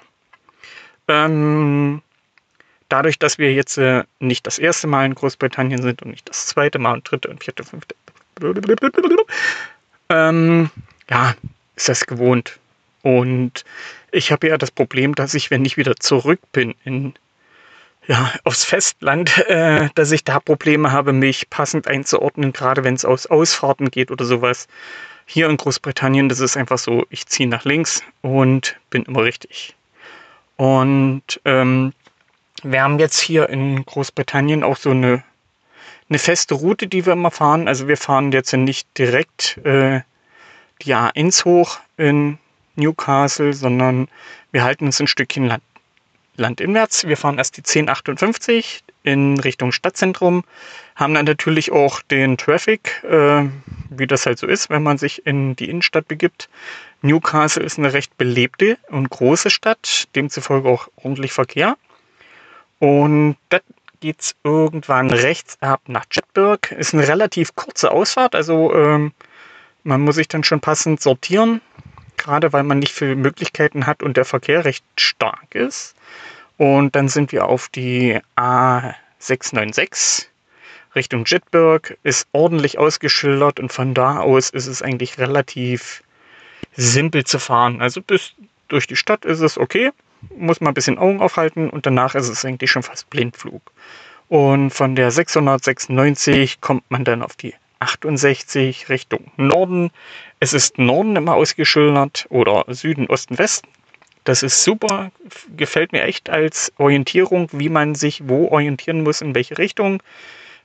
Ähm, 1.09 2.02
dadurch, 2.88 3.19
dass 3.19 3.38
wir 3.38 3.52
jetzt 3.52 3.76
äh, 3.79 4.05
nicht 4.21 4.47
das 4.47 4.59
erste 4.59 4.87
Mal 4.87 5.07
in 5.07 5.14
Großbritannien 5.14 5.83
sind 5.83 6.02
und 6.02 6.11
nicht 6.12 6.29
das 6.29 6.47
zweite 6.47 6.79
Mal 6.79 6.95
und 6.95 7.11
dritte 7.11 7.29
und 7.29 7.43
vierte, 7.43 7.64
fünfte, 7.64 7.95
ähm, 10.09 10.71
ja, 11.11 11.35
ist 11.76 11.88
das 11.88 12.07
gewohnt. 12.07 12.59
Und 13.02 13.64
ich 14.11 14.31
habe 14.33 14.49
ja 14.49 14.59
das 14.59 14.71
Problem, 14.71 15.14
dass 15.14 15.35
ich, 15.35 15.50
wenn 15.50 15.64
ich 15.64 15.76
wieder 15.76 15.97
zurück 15.97 16.41
bin 16.52 16.75
in 16.85 17.14
ja, 18.06 18.32
aufs 18.44 18.64
Festland, 18.64 19.38
äh, 19.49 19.88
dass 19.94 20.11
ich 20.11 20.25
da 20.25 20.40
Probleme 20.40 20.92
habe, 20.92 21.12
mich 21.12 21.50
passend 21.50 21.87
einzuordnen, 21.87 22.52
gerade 22.52 22.85
wenn 22.85 22.94
es 22.94 23.04
aus 23.04 23.26
Ausfahrten 23.26 23.90
geht 23.90 24.11
oder 24.11 24.25
sowas. 24.25 24.66
Hier 25.25 25.49
in 25.49 25.56
Großbritannien, 25.56 26.28
das 26.28 26.40
ist 26.40 26.56
einfach 26.56 26.78
so, 26.78 27.06
ich 27.11 27.26
ziehe 27.26 27.49
nach 27.49 27.64
links 27.64 28.02
und 28.23 28.76
bin 28.90 29.04
immer 29.04 29.23
richtig. 29.23 29.76
Und 30.56 31.40
ähm, 31.44 31.92
wir 32.64 32.82
haben 32.82 32.99
jetzt 32.99 33.21
hier 33.21 33.49
in 33.49 33.85
Großbritannien 33.85 34.64
auch 34.64 34.76
so 34.76 34.90
eine, 34.90 35.23
eine 36.09 36.18
feste 36.18 36.54
Route, 36.54 36.88
die 36.88 37.06
wir 37.06 37.12
immer 37.12 37.30
fahren. 37.30 37.68
Also 37.68 37.88
wir 37.88 37.97
fahren 37.97 38.32
jetzt 38.32 38.52
nicht 38.52 38.87
direkt 38.99 39.59
äh, 39.64 40.00
die 40.82 40.94
A1 40.94 41.44
hoch 41.44 41.78
in 41.97 42.38
Newcastle, 42.75 43.52
sondern 43.52 44.09
wir 44.50 44.64
halten 44.64 44.87
uns 44.87 45.00
ein 45.00 45.06
Stückchen 45.06 45.47
Land 45.47 45.62
landinwärts. 46.37 47.07
Wir 47.07 47.17
fahren 47.17 47.39
erst 47.39 47.57
die 47.57 47.62
1058 47.62 48.85
in 49.03 49.39
Richtung 49.41 49.73
Stadtzentrum, 49.73 50.45
haben 50.95 51.15
dann 51.15 51.25
natürlich 51.25 51.73
auch 51.73 52.01
den 52.03 52.37
Traffic, 52.37 53.03
äh, 53.05 53.49
wie 53.91 54.07
das 54.07 54.27
halt 54.27 54.39
so 54.39 54.47
ist, 54.47 54.71
wenn 54.71 54.83
man 54.83 54.99
sich 54.99 55.27
in 55.27 55.57
die 55.57 55.69
Innenstadt 55.69 56.09
begibt. 56.09 56.49
Newcastle 57.03 57.65
ist 57.65 57.79
eine 57.79 57.93
recht 57.93 58.17
belebte 58.17 58.79
und 58.89 59.11
große 59.11 59.51
Stadt, 59.51 60.09
demzufolge 60.15 60.69
auch 60.69 60.89
ordentlich 60.97 61.33
Verkehr. 61.33 61.77
Und 62.79 63.37
das 63.49 63.62
geht's 64.01 64.35
irgendwann 64.45 65.11
rechts 65.11 65.57
ab 65.61 65.83
nach 65.87 66.05
Jetberg. 66.11 66.73
Ist 66.73 66.95
eine 66.95 67.07
relativ 67.07 67.55
kurze 67.55 67.91
Ausfahrt, 67.91 68.35
also 68.35 68.75
ähm, 68.75 69.12
man 69.85 70.01
muss 70.01 70.17
sich 70.17 70.29
dann 70.29 70.45
schon 70.45 70.61
passend 70.61 71.01
sortieren, 71.01 71.61
gerade 72.17 72.53
weil 72.53 72.62
man 72.62 72.79
nicht 72.79 72.93
viele 72.93 73.17
Möglichkeiten 73.17 73.87
hat 73.87 74.03
und 74.03 74.17
der 74.17 74.25
Verkehr 74.25 74.65
recht 74.65 74.85
stark 74.97 75.55
ist. 75.55 75.97
Und 76.56 76.94
dann 76.94 77.09
sind 77.09 77.32
wir 77.32 77.47
auf 77.47 77.68
die 77.68 78.21
A696 78.37 80.26
Richtung 80.94 81.25
Jetberg, 81.25 81.97
ist 82.02 82.28
ordentlich 82.32 82.78
ausgeschildert 82.78 83.59
und 83.59 83.73
von 83.73 83.94
da 83.94 84.21
aus 84.21 84.50
ist 84.50 84.66
es 84.66 84.82
eigentlich 84.82 85.18
relativ 85.18 86.02
simpel 86.76 87.25
zu 87.25 87.38
fahren. 87.38 87.80
Also 87.80 88.02
bis 88.02 88.35
durch 88.68 88.87
die 88.87 88.97
Stadt 88.97 89.25
ist 89.25 89.40
es 89.40 89.56
okay, 89.59 89.90
muss 90.37 90.61
man 90.61 90.73
ein 90.73 90.75
bisschen 90.75 90.99
Augen 90.99 91.21
aufhalten 91.21 91.71
und 91.71 91.87
danach 91.87 92.14
ist 92.14 92.28
es 92.28 92.44
eigentlich 92.44 92.71
schon 92.71 92.82
fast 92.82 93.09
Blindflug. 93.11 93.62
Und 94.28 94.71
von 94.71 94.94
der 94.94 95.11
696 95.11 96.61
kommt 96.61 96.90
man 96.90 97.04
dann 97.04 97.23
auf 97.23 97.37
die 97.37 97.54
68 97.80 98.88
Richtung 98.88 99.30
Norden. 99.37 99.90
Es 100.40 100.52
ist 100.52 100.78
Norden 100.78 101.16
immer 101.16 101.35
ausgeschildert 101.35 102.26
oder 102.30 102.64
Süden, 102.68 103.09
Osten, 103.09 103.38
Westen. 103.38 103.68
Das 104.25 104.43
ist 104.43 104.62
super, 104.62 105.11
gefällt 105.57 105.93
mir 105.93 106.02
echt 106.05 106.31
als 106.31 106.73
Orientierung, 106.79 107.49
wie 107.52 107.69
man 107.69 107.95
sich 107.95 108.29
wo 108.29 108.49
orientieren 108.49 109.02
muss, 109.02 109.21
in 109.21 109.35
welche 109.35 109.59
Richtung. 109.59 110.02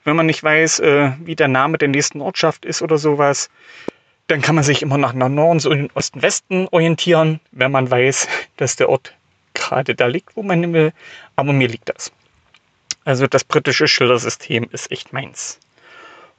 Wenn 0.04 0.16
man 0.16 0.28
nicht 0.28 0.44
weiß, 0.44 0.80
äh, 0.80 1.12
wie 1.24 1.36
der 1.36 1.48
Name 1.48 1.78
der 1.78 1.88
nächsten 1.88 2.22
Ortschaft 2.22 2.66
ist 2.66 2.82
oder 2.82 2.98
sowas, 2.98 3.50
dann 4.28 4.42
kann 4.42 4.56
man 4.56 4.64
sich 4.64 4.82
immer 4.82 4.98
nach 4.98 5.14
Norden, 5.14 5.60
Süden, 5.60 5.90
Osten, 5.94 6.22
Westen 6.22 6.68
orientieren, 6.70 7.40
wenn 7.52 7.72
man 7.72 7.90
weiß, 7.90 8.28
dass 8.58 8.76
der 8.76 8.90
Ort 8.90 9.14
gerade 9.54 9.96
da 9.96 10.06
liegt, 10.06 10.36
wo 10.36 10.44
man 10.44 10.74
will. 10.74 10.94
Aber 11.36 11.52
mir 11.52 11.68
liegt 11.68 11.90
das. 11.90 12.12
Also 13.06 13.26
das 13.26 13.44
britische 13.44 13.88
Schildersystem 13.88 14.68
ist 14.72 14.92
echt 14.92 15.14
meins. 15.14 15.60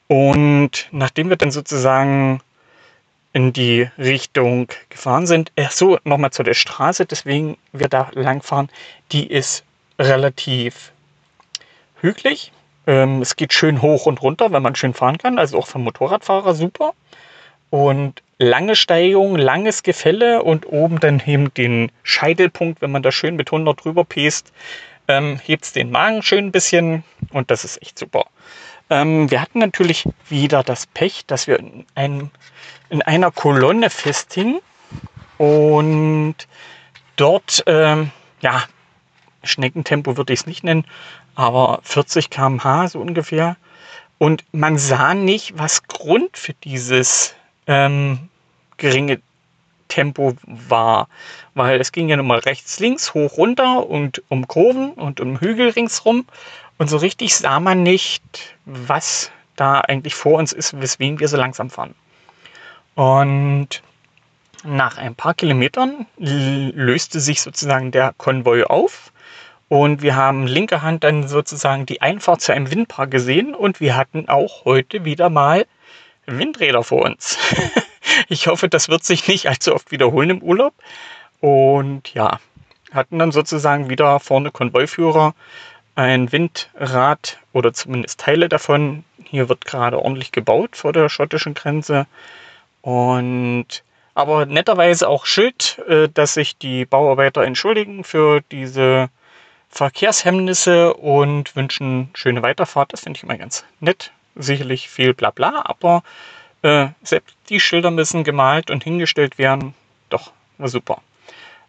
Und 0.06 0.88
nachdem 0.90 1.28
wir 1.28 1.36
dann 1.36 1.50
sozusagen 1.50 2.40
in 3.32 3.52
die 3.52 3.88
Richtung 3.98 4.68
gefahren 4.88 5.26
sind, 5.26 5.52
ach 5.58 5.70
so, 5.70 5.98
nochmal 6.04 6.30
zu 6.30 6.42
der 6.42 6.54
Straße, 6.54 7.06
deswegen 7.06 7.56
wir 7.72 7.88
da 7.88 8.10
langfahren, 8.14 8.68
die 9.12 9.30
ist 9.30 9.64
relativ 9.98 10.92
hügelig. 12.00 12.52
Ähm, 12.86 13.20
es 13.20 13.36
geht 13.36 13.52
schön 13.52 13.82
hoch 13.82 14.06
und 14.06 14.22
runter, 14.22 14.52
wenn 14.52 14.62
man 14.62 14.74
schön 14.74 14.94
fahren 14.94 15.18
kann, 15.18 15.38
also 15.38 15.58
auch 15.58 15.66
für 15.66 15.78
Motorradfahrer 15.78 16.54
super. 16.54 16.94
Und 17.70 18.22
lange 18.38 18.76
Steigung, 18.76 19.36
langes 19.36 19.82
Gefälle 19.82 20.42
und 20.42 20.66
oben 20.66 21.00
dann 21.00 21.22
eben 21.26 21.52
den 21.52 21.92
Scheitelpunkt, 22.02 22.80
wenn 22.80 22.90
man 22.90 23.02
da 23.02 23.12
schön 23.12 23.36
mit 23.36 23.48
100 23.48 23.84
drüber 23.84 24.04
pest, 24.04 24.52
ähm, 25.08 25.40
hebt 25.44 25.74
den 25.74 25.90
Magen 25.90 26.22
schön 26.22 26.46
ein 26.46 26.52
bisschen 26.52 27.04
und 27.32 27.50
das 27.50 27.64
ist 27.64 27.82
echt 27.82 27.98
super. 27.98 28.26
Ähm, 28.90 29.30
wir 29.30 29.40
hatten 29.40 29.58
natürlich 29.58 30.08
wieder 30.28 30.62
das 30.62 30.86
Pech, 30.86 31.26
dass 31.26 31.46
wir 31.46 31.58
in, 31.58 31.86
einem, 31.94 32.30
in 32.88 33.02
einer 33.02 33.30
Kolonne 33.30 33.90
festhingen 33.90 34.60
und 35.36 36.36
dort, 37.16 37.62
ähm, 37.66 38.10
ja, 38.40 38.64
Schneckentempo 39.44 40.16
würde 40.16 40.32
ich 40.32 40.40
es 40.40 40.46
nicht 40.46 40.64
nennen, 40.64 40.84
aber 41.34 41.80
40 41.82 42.30
km/h 42.30 42.88
so 42.88 43.00
ungefähr. 43.00 43.56
Und 44.18 44.44
man 44.52 44.78
sah 44.78 45.14
nicht, 45.14 45.56
was 45.56 45.84
Grund 45.84 46.36
für 46.36 46.54
dieses 46.54 47.36
ähm, 47.68 48.28
geringe 48.76 49.20
Tempo 49.88 50.34
war. 50.44 51.08
Weil 51.54 51.80
es 51.80 51.92
ging 51.92 52.08
ja 52.08 52.16
nochmal 52.16 52.40
rechts, 52.40 52.78
links, 52.80 53.14
hoch, 53.14 53.36
runter 53.36 53.88
und 53.88 54.22
um 54.28 54.46
Kurven 54.46 54.92
und 54.92 55.20
um 55.20 55.40
Hügel 55.40 55.70
ringsrum. 55.70 56.26
Und 56.78 56.88
so 56.88 56.96
richtig 56.96 57.34
sah 57.34 57.58
man 57.60 57.82
nicht, 57.82 58.22
was 58.64 59.30
da 59.56 59.80
eigentlich 59.80 60.14
vor 60.14 60.38
uns 60.38 60.52
ist, 60.52 60.80
weswegen 60.80 61.18
wir 61.18 61.28
so 61.28 61.36
langsam 61.36 61.70
fahren. 61.70 61.94
Und 62.94 63.82
nach 64.64 64.98
ein 64.98 65.14
paar 65.14 65.34
Kilometern 65.34 66.06
löste 66.16 67.20
sich 67.20 67.42
sozusagen 67.42 67.90
der 67.90 68.14
Konvoi 68.16 68.64
auf 68.64 69.12
und 69.68 70.02
wir 70.02 70.16
haben 70.16 70.46
linker 70.46 70.82
Hand 70.82 71.04
dann 71.04 71.28
sozusagen 71.28 71.86
die 71.86 72.00
Einfahrt 72.00 72.40
zu 72.40 72.52
einem 72.52 72.70
Windpark 72.70 73.10
gesehen 73.10 73.54
und 73.54 73.80
wir 73.80 73.96
hatten 73.96 74.28
auch 74.28 74.64
heute 74.64 75.04
wieder 75.04 75.28
mal 75.30 75.66
Windräder 76.26 76.82
vor 76.82 77.04
uns. 77.04 77.38
ich 78.28 78.46
hoffe, 78.46 78.68
das 78.68 78.88
wird 78.88 79.04
sich 79.04 79.28
nicht 79.28 79.48
allzu 79.48 79.74
oft 79.74 79.90
wiederholen 79.90 80.30
im 80.30 80.42
Urlaub. 80.42 80.74
Und 81.40 82.14
ja, 82.14 82.40
hatten 82.92 83.18
dann 83.18 83.32
sozusagen 83.32 83.88
wieder 83.88 84.20
vorne 84.20 84.50
Konvoiführer 84.50 85.34
ein 85.94 86.30
Windrad 86.30 87.38
oder 87.52 87.72
zumindest 87.72 88.20
Teile 88.20 88.48
davon. 88.48 89.04
Hier 89.24 89.48
wird 89.48 89.64
gerade 89.64 89.98
ordentlich 89.98 90.32
gebaut 90.32 90.76
vor 90.76 90.92
der 90.92 91.08
schottischen 91.08 91.54
Grenze. 91.54 92.06
Und 92.82 93.82
aber 94.14 94.46
netterweise 94.46 95.08
auch 95.08 95.26
Schild, 95.26 95.78
äh, 95.88 96.08
dass 96.08 96.34
sich 96.34 96.56
die 96.56 96.84
Bauarbeiter 96.84 97.44
entschuldigen 97.44 98.04
für 98.04 98.40
diese 98.50 99.10
Verkehrshemmnisse 99.70 100.94
und 100.94 101.54
wünschen 101.54 102.10
schöne 102.14 102.42
Weiterfahrt. 102.42 102.92
Das 102.92 103.02
finde 103.02 103.18
ich 103.18 103.22
immer 103.22 103.36
ganz 103.36 103.64
nett. 103.80 104.12
Sicherlich 104.34 104.88
viel 104.88 105.14
Blabla, 105.14 105.62
aber 105.64 106.02
äh, 106.62 106.88
selbst 107.02 107.36
die 107.48 107.60
Schilder 107.60 107.90
müssen 107.90 108.24
gemalt 108.24 108.70
und 108.70 108.84
hingestellt 108.84 109.38
werden. 109.38 109.74
Doch, 110.10 110.32
war 110.58 110.68
super. 110.68 111.02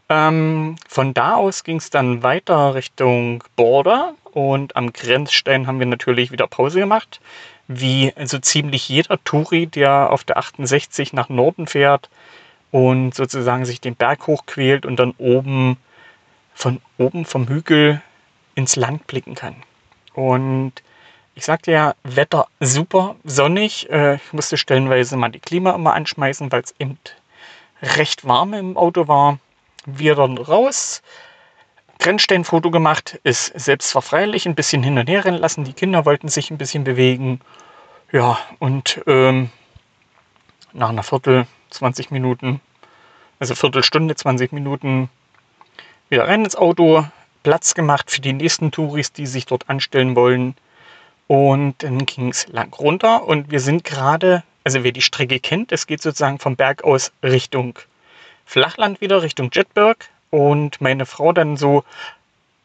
Ähm, 0.09 0.75
von 0.87 1.13
da 1.13 1.35
aus 1.35 1.63
ging 1.63 1.77
es 1.77 1.91
dann 1.91 2.23
weiter 2.23 2.73
Richtung 2.73 3.43
Border 3.55 4.15
und 4.31 4.75
am 4.75 4.91
Grenzstein 4.91 5.67
haben 5.67 5.79
wir 5.79 5.85
natürlich 5.85 6.31
wieder 6.31 6.47
Pause 6.47 6.79
gemacht. 6.79 7.21
Wie 7.67 8.11
also 8.15 8.39
ziemlich 8.39 8.89
jeder 8.89 9.23
Touri, 9.23 9.67
der 9.67 10.11
auf 10.11 10.23
der 10.23 10.37
68 10.37 11.13
nach 11.13 11.29
Norden 11.29 11.67
fährt 11.67 12.09
und 12.71 13.13
sozusagen 13.13 13.65
sich 13.65 13.79
den 13.79 13.95
Berg 13.95 14.25
hochquält 14.25 14.87
und 14.87 14.97
dann 14.97 15.13
oben 15.19 15.77
von 16.55 16.81
oben 16.97 17.25
vom 17.25 17.47
Hügel 17.47 18.01
ins 18.55 18.75
Land 18.75 19.05
blicken 19.05 19.35
kann. 19.35 19.55
Und 20.13 20.73
ich 21.39 21.45
sagte 21.45 21.71
ja, 21.71 21.95
Wetter 22.03 22.47
super, 22.59 23.15
sonnig. 23.23 23.89
Äh, 23.89 24.15
ich 24.15 24.33
musste 24.33 24.57
stellenweise 24.57 25.15
mal 25.15 25.29
die 25.29 25.39
Klima 25.39 25.71
immer 25.71 25.93
anschmeißen, 25.93 26.51
weil 26.51 26.63
es 26.63 26.75
eben 26.79 26.99
recht 27.81 28.27
warm 28.27 28.53
im 28.53 28.75
Auto 28.75 29.07
war. 29.07 29.39
Wir 29.85 30.15
dann 30.15 30.37
raus, 30.37 31.01
Grenzsteinfoto 31.99 32.71
gemacht, 32.71 33.21
ist 33.23 33.57
selbstverfreilich, 33.57 34.47
ein 34.47 34.55
bisschen 34.55 34.83
hin 34.83 34.99
und 34.99 35.07
her 35.07 35.23
rennen 35.23 35.37
lassen. 35.37 35.63
Die 35.63 35.71
Kinder 35.71 36.05
wollten 36.05 36.27
sich 36.27 36.51
ein 36.51 36.57
bisschen 36.57 36.83
bewegen. 36.83 37.39
Ja, 38.11 38.37
und 38.59 39.01
ähm, 39.07 39.49
nach 40.73 40.89
einer 40.89 41.03
Viertel, 41.03 41.47
20 41.69 42.11
Minuten, 42.11 42.59
also 43.39 43.55
Viertelstunde, 43.55 44.13
20 44.13 44.51
Minuten 44.51 45.09
wieder 46.09 46.27
rein 46.27 46.43
ins 46.43 46.57
Auto, 46.57 47.05
Platz 47.43 47.75
gemacht 47.75 48.11
für 48.11 48.19
die 48.19 48.33
nächsten 48.33 48.71
Touris, 48.71 49.13
die 49.13 49.25
sich 49.25 49.45
dort 49.45 49.69
anstellen 49.69 50.17
wollen. 50.17 50.55
Und 51.29 51.83
dann 51.83 52.07
ging 52.07 52.29
es 52.29 52.47
lang 52.47 52.73
runter 52.73 53.23
und 53.27 53.51
wir 53.51 53.59
sind 53.59 53.83
gerade, 53.83 54.41
also 54.63 54.83
wer 54.83 54.91
die 54.91 55.03
Strecke 55.03 55.39
kennt, 55.39 55.71
es 55.71 55.85
geht 55.85 56.01
sozusagen 56.01 56.39
vom 56.39 56.55
Berg 56.55 56.83
aus 56.83 57.11
Richtung 57.21 57.77
Flachland 58.47 58.99
wieder, 58.99 59.21
Richtung 59.21 59.51
Jetberg 59.53 60.09
und 60.31 60.81
meine 60.81 61.05
Frau 61.05 61.31
dann 61.31 61.55
so, 61.55 61.83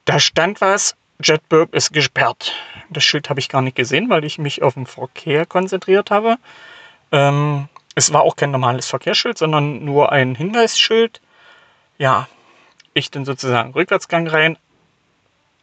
da 0.06 0.18
stand 0.18 0.62
was, 0.62 0.96
Jetberg 1.22 1.74
ist 1.74 1.92
gesperrt. 1.92 2.54
Das 2.88 3.04
Schild 3.04 3.28
habe 3.28 3.38
ich 3.38 3.50
gar 3.50 3.60
nicht 3.60 3.76
gesehen, 3.76 4.08
weil 4.08 4.24
ich 4.24 4.38
mich 4.38 4.62
auf 4.62 4.72
den 4.72 4.86
Verkehr 4.86 5.44
konzentriert 5.44 6.10
habe. 6.10 6.38
Ähm, 7.12 7.68
es 7.94 8.14
war 8.14 8.22
auch 8.22 8.34
kein 8.34 8.50
normales 8.50 8.86
Verkehrsschild, 8.86 9.36
sondern 9.36 9.84
nur 9.84 10.10
ein 10.10 10.34
Hinweisschild. 10.34 11.20
Ja, 11.98 12.28
ich 12.94 13.10
dann 13.10 13.26
sozusagen 13.26 13.74
Rückwärtsgang 13.74 14.26
rein, 14.26 14.56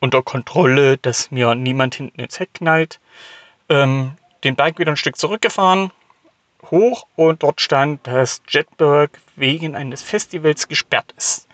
unter 0.02 0.22
Kontrolle, 0.24 0.98
dass 0.98 1.32
mir 1.32 1.56
niemand 1.56 1.96
hinten 1.96 2.20
ins 2.20 2.40
Heck 2.40 2.56
knallt. 2.56 3.00
Ähm, 3.70 4.14
den 4.44 4.56
Bike 4.58 4.80
wieder 4.80 4.92
ein 4.92 4.98
Stück 4.98 5.16
zurückgefahren, 5.16 5.92
hoch 6.70 7.06
und 7.16 7.44
dort 7.44 7.62
stand, 7.62 8.06
dass 8.08 8.42
Jetberg 8.50 9.12
wegen 9.36 9.76
eines 9.76 10.02
Festivals 10.02 10.68
gesperrt 10.68 11.14
ist. 11.16 11.48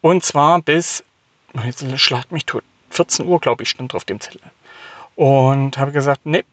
Und 0.00 0.24
zwar 0.24 0.60
bis, 0.60 1.04
jetzt 1.64 1.84
schlag 1.98 2.30
mich 2.32 2.44
tot, 2.44 2.64
14 2.90 3.26
Uhr, 3.26 3.40
glaube 3.40 3.62
ich, 3.62 3.70
stand 3.70 3.94
auf 3.94 4.04
dem 4.04 4.20
Zettel. 4.20 4.40
Und 5.14 5.78
habe 5.78 5.92
gesagt, 5.92 6.26
ne, 6.26 6.44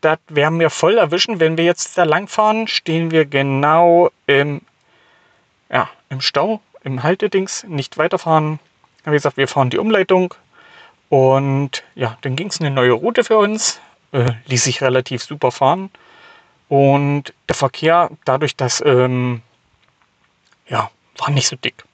das 0.00 0.18
werden 0.28 0.60
wir 0.60 0.70
voll 0.70 0.98
erwischen. 0.98 1.40
Wenn 1.40 1.56
wir 1.56 1.64
jetzt 1.64 1.96
da 1.96 2.04
langfahren, 2.04 2.68
stehen 2.68 3.10
wir 3.10 3.24
genau 3.24 4.10
im, 4.26 4.60
ja, 5.70 5.88
im 6.10 6.20
Stau, 6.20 6.60
im 6.84 7.02
Haltedings, 7.02 7.64
nicht 7.64 7.98
weiterfahren. 7.98 8.58
Habe 9.04 9.16
gesagt, 9.16 9.36
wir 9.36 9.48
fahren 9.48 9.70
die 9.70 9.78
Umleitung. 9.78 10.34
Und 11.12 11.84
ja, 11.94 12.16
dann 12.22 12.36
ging 12.36 12.46
es 12.46 12.58
eine 12.58 12.70
neue 12.70 12.92
Route 12.92 13.22
für 13.22 13.36
uns. 13.36 13.82
Äh, 14.12 14.32
ließ 14.46 14.64
sich 14.64 14.80
relativ 14.80 15.22
super 15.22 15.52
fahren. 15.52 15.90
Und 16.70 17.34
der 17.50 17.54
Verkehr, 17.54 18.08
dadurch, 18.24 18.56
dass, 18.56 18.80
ähm, 18.80 19.42
ja, 20.66 20.90
war 21.18 21.28
nicht 21.28 21.48
so 21.48 21.56
dick. 21.56 21.84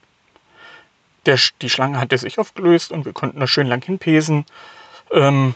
der, 1.25 1.37
die 1.61 1.69
Schlange 1.69 1.99
hatte 1.99 2.17
sich 2.17 2.39
aufgelöst 2.39 2.93
und 2.93 3.03
wir 3.03 3.11
konnten 3.11 3.41
da 3.41 3.47
schön 3.47 3.67
lang 3.67 3.83
hinpesen. 3.83 4.45
Ähm, 5.11 5.53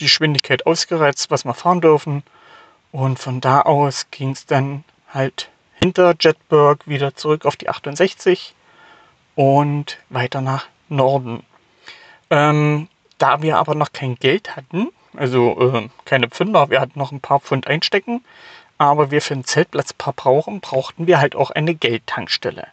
die 0.00 0.04
Geschwindigkeit 0.04 0.66
ausgereizt, 0.66 1.30
was 1.30 1.44
wir 1.44 1.54
fahren 1.54 1.80
dürfen. 1.80 2.24
Und 2.90 3.20
von 3.20 3.40
da 3.40 3.60
aus 3.60 4.08
ging 4.10 4.30
es 4.30 4.46
dann 4.46 4.82
halt 5.14 5.48
hinter 5.74 6.16
Jetburg 6.18 6.88
wieder 6.88 7.14
zurück 7.14 7.46
auf 7.46 7.54
die 7.54 7.68
68 7.68 8.56
und 9.36 9.98
weiter 10.08 10.40
nach 10.40 10.66
Norden. 10.88 11.44
Ähm, 12.30 12.88
da 13.18 13.42
wir 13.42 13.58
aber 13.58 13.74
noch 13.74 13.92
kein 13.92 14.14
Geld 14.16 14.56
hatten, 14.56 14.88
also 15.16 15.74
äh, 15.74 15.88
keine 16.04 16.28
Pfünder, 16.28 16.70
wir 16.70 16.80
hatten 16.80 16.98
noch 16.98 17.12
ein 17.12 17.20
paar 17.20 17.40
Pfund 17.40 17.66
einstecken, 17.66 18.24
aber 18.78 19.10
wir 19.10 19.20
für 19.20 19.34
den 19.34 19.44
Zeltplatz 19.44 19.92
paar 19.92 20.14
brauchen, 20.14 20.60
brauchten 20.60 21.06
wir 21.06 21.18
halt 21.18 21.36
auch 21.36 21.50
eine 21.50 21.74
Geldtankstelle. 21.74 22.68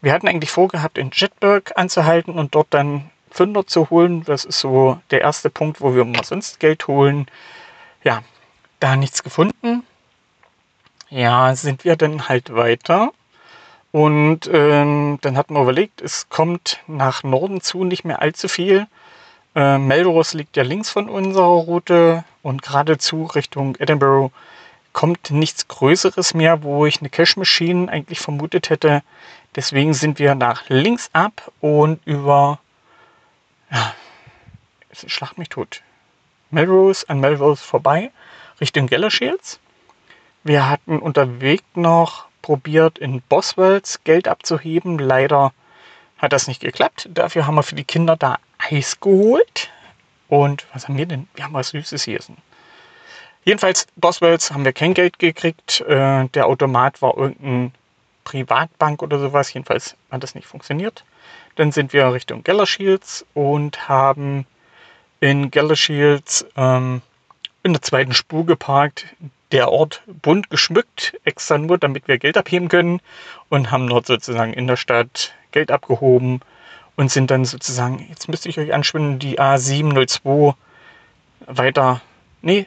Wir 0.00 0.12
hatten 0.12 0.28
eigentlich 0.28 0.50
vorgehabt, 0.50 0.98
in 0.98 1.10
Jetburg 1.12 1.72
anzuhalten 1.76 2.38
und 2.38 2.54
dort 2.54 2.68
dann 2.70 3.10
Pfünder 3.30 3.66
zu 3.66 3.90
holen. 3.90 4.24
Das 4.24 4.44
ist 4.44 4.58
so 4.58 5.00
der 5.10 5.20
erste 5.20 5.50
Punkt, 5.50 5.80
wo 5.80 5.94
wir 5.94 6.04
mal 6.04 6.24
sonst 6.24 6.60
Geld 6.60 6.86
holen. 6.88 7.26
Ja, 8.02 8.22
da 8.80 8.96
nichts 8.96 9.22
gefunden. 9.22 9.84
Ja, 11.08 11.54
sind 11.54 11.84
wir 11.84 11.96
dann 11.96 12.28
halt 12.28 12.54
weiter. 12.54 13.12
Und 13.92 14.48
ähm, 14.50 15.18
dann 15.20 15.36
hatten 15.36 15.54
wir 15.54 15.62
überlegt, 15.62 16.00
es 16.00 16.28
kommt 16.30 16.80
nach 16.86 17.22
Norden 17.22 17.60
zu 17.60 17.84
nicht 17.84 18.04
mehr 18.04 18.22
allzu 18.22 18.48
viel. 18.48 18.86
Äh, 19.54 19.76
Melrose 19.76 20.36
liegt 20.36 20.56
ja 20.56 20.62
links 20.62 20.88
von 20.90 21.10
unserer 21.10 21.44
Route 21.44 22.24
und 22.42 22.62
geradezu 22.62 23.24
Richtung 23.26 23.76
Edinburgh 23.78 24.32
kommt 24.94 25.30
nichts 25.30 25.68
Größeres 25.68 26.34
mehr, 26.34 26.62
wo 26.62 26.86
ich 26.86 27.00
eine 27.00 27.10
Cash 27.10 27.36
Machine 27.36 27.90
eigentlich 27.90 28.20
vermutet 28.20 28.70
hätte. 28.70 29.02
Deswegen 29.56 29.94
sind 29.94 30.18
wir 30.18 30.34
nach 30.34 30.68
links 30.68 31.10
ab 31.12 31.52
und 31.60 32.00
über, 32.06 32.60
ja, 33.70 33.94
schlag 35.06 35.36
mich 35.36 35.50
tot. 35.50 35.82
Melrose 36.50 37.08
an 37.08 37.20
Melrose 37.20 37.62
vorbei, 37.62 38.10
Richtung 38.60 38.86
Gellershields. 38.86 39.60
Wir 40.44 40.68
hatten 40.68 40.98
unterwegs 40.98 41.64
noch 41.74 42.26
probiert, 42.42 42.98
in 42.98 43.22
Boswells 43.22 44.02
Geld 44.04 44.28
abzuheben. 44.28 44.98
Leider 44.98 45.52
hat 46.18 46.32
das 46.32 46.48
nicht 46.48 46.60
geklappt. 46.60 47.08
Dafür 47.12 47.46
haben 47.46 47.54
wir 47.54 47.62
für 47.62 47.74
die 47.74 47.84
Kinder 47.84 48.16
da 48.16 48.38
Eis 48.58 49.00
geholt. 49.00 49.70
Und 50.28 50.66
was 50.72 50.88
haben 50.88 50.96
wir 50.96 51.06
denn? 51.06 51.28
Wir 51.34 51.44
haben 51.44 51.54
was 51.54 51.70
Süßes 51.70 52.04
gegessen. 52.04 52.36
Jedenfalls, 53.44 53.86
Boswells 53.96 54.52
haben 54.52 54.64
wir 54.64 54.72
kein 54.72 54.94
Geld 54.94 55.18
gekriegt. 55.18 55.80
Äh, 55.80 56.28
der 56.28 56.46
Automat 56.46 57.02
war 57.02 57.16
irgendein 57.16 57.72
Privatbank 58.24 59.02
oder 59.02 59.18
sowas. 59.18 59.52
Jedenfalls 59.52 59.96
hat 60.10 60.22
das 60.22 60.34
nicht 60.34 60.46
funktioniert. 60.46 61.04
Dann 61.56 61.72
sind 61.72 61.92
wir 61.92 62.12
Richtung 62.12 62.44
Gellershields 62.44 63.26
und 63.34 63.88
haben 63.88 64.46
in 65.20 65.50
Gellershields 65.50 66.46
ähm, 66.56 67.02
in 67.62 67.72
der 67.72 67.82
zweiten 67.82 68.14
Spur 68.14 68.46
geparkt. 68.46 69.06
Der 69.52 69.70
Ort 69.70 70.02
bunt 70.06 70.48
geschmückt, 70.48 71.18
extra 71.24 71.58
nur, 71.58 71.76
damit 71.76 72.08
wir 72.08 72.18
Geld 72.18 72.38
abheben 72.38 72.68
können 72.68 73.00
und 73.50 73.70
haben 73.70 73.86
dort 73.86 74.06
sozusagen 74.06 74.54
in 74.54 74.66
der 74.66 74.76
Stadt 74.76 75.34
Geld 75.50 75.70
abgehoben 75.70 76.40
und 76.96 77.10
sind 77.10 77.30
dann 77.30 77.44
sozusagen, 77.44 78.06
jetzt 78.08 78.28
müsste 78.28 78.48
ich 78.48 78.58
euch 78.58 78.72
anschwimmen, 78.72 79.18
die 79.18 79.38
A702 79.38 80.54
weiter, 81.46 82.00
nee, 82.40 82.66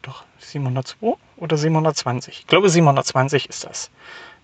doch 0.00 0.24
702 0.38 1.14
oder 1.36 1.56
720. 1.58 2.40
Ich 2.40 2.46
glaube 2.46 2.70
720 2.70 3.48
ist 3.50 3.64
das. 3.64 3.90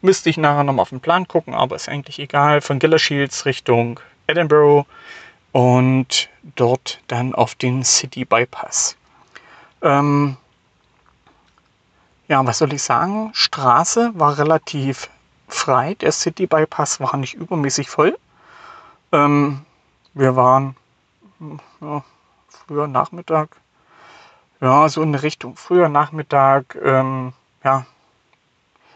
Müsste 0.03 0.29
ich 0.29 0.37
nachher 0.37 0.65
nochmal 0.65 0.83
auf 0.83 0.91
den 0.91 1.01
Plan 1.01 1.27
gucken, 1.27 1.55
aber 1.55 1.75
ist 1.75 1.89
eigentlich 1.89 2.19
egal. 2.19 2.61
Von 2.61 2.79
Gillershields 2.79 3.47
Richtung 3.47 3.99
Edinburgh 4.27 4.87
und 5.53 6.29
dort 6.55 7.01
dann 7.07 7.35
auf 7.35 7.55
den 7.55 7.83
City 7.83 8.25
Bypass. 8.25 8.97
Ähm, 9.83 10.37
ja, 12.29 12.47
was 12.47 12.59
soll 12.59 12.73
ich 12.73 12.83
sagen? 12.83 13.31
Straße 13.33 14.13
war 14.15 14.39
relativ 14.39 15.11
frei. 15.49 15.95
Der 15.95 16.13
City 16.13 16.47
Bypass 16.47 17.01
war 17.01 17.17
nicht 17.17 17.35
übermäßig 17.35 17.89
voll. 17.89 18.17
Ähm, 19.13 19.65
wir 20.15 20.37
waren 20.37 20.77
ja, 21.81 22.05
früher 22.49 22.87
Nachmittag, 22.87 23.57
ja, 24.61 24.89
so 24.89 25.03
in 25.03 25.15
Richtung 25.15 25.57
früher 25.57 25.89
Nachmittag, 25.89 26.77
ähm, 26.85 27.33
ja, 27.65 27.87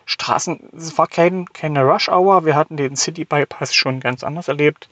Straßen, 0.05 0.71
es 0.77 0.99
war 0.99 1.07
kein, 1.07 1.47
keine 1.47 1.85
Rush 1.85 2.09
Hour, 2.09 2.45
wir 2.45 2.57
hatten 2.57 2.77
den 2.77 2.97
City 2.97 3.25
Bypass 3.25 3.73
schon 3.75 4.01
ganz 4.01 4.25
anders 4.25 4.49
erlebt, 4.49 4.88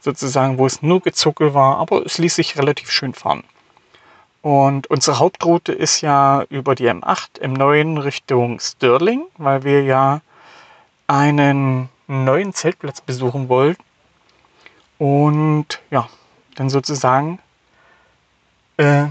sozusagen, 0.00 0.58
wo 0.58 0.66
es 0.66 0.82
nur 0.82 1.00
Gezuckel 1.00 1.54
war, 1.54 1.78
aber 1.78 2.04
es 2.04 2.18
ließ 2.18 2.34
sich 2.34 2.58
relativ 2.58 2.90
schön 2.90 3.14
fahren. 3.14 3.44
Und 4.42 4.88
unsere 4.88 5.20
Hauptroute 5.20 5.72
ist 5.72 6.00
ja 6.00 6.42
über 6.50 6.74
die 6.74 6.90
M8 6.90 7.40
M9 7.40 8.02
Richtung 8.02 8.58
Stirling, 8.58 9.24
weil 9.38 9.62
wir 9.62 9.84
ja 9.84 10.20
einen 11.06 11.88
neuen 12.08 12.52
Zeltplatz 12.52 13.00
besuchen 13.00 13.48
wollten. 13.48 13.82
Und 14.98 15.80
ja, 15.90 16.08
dann 16.56 16.70
sozusagen 16.70 17.38
äh, 18.78 19.06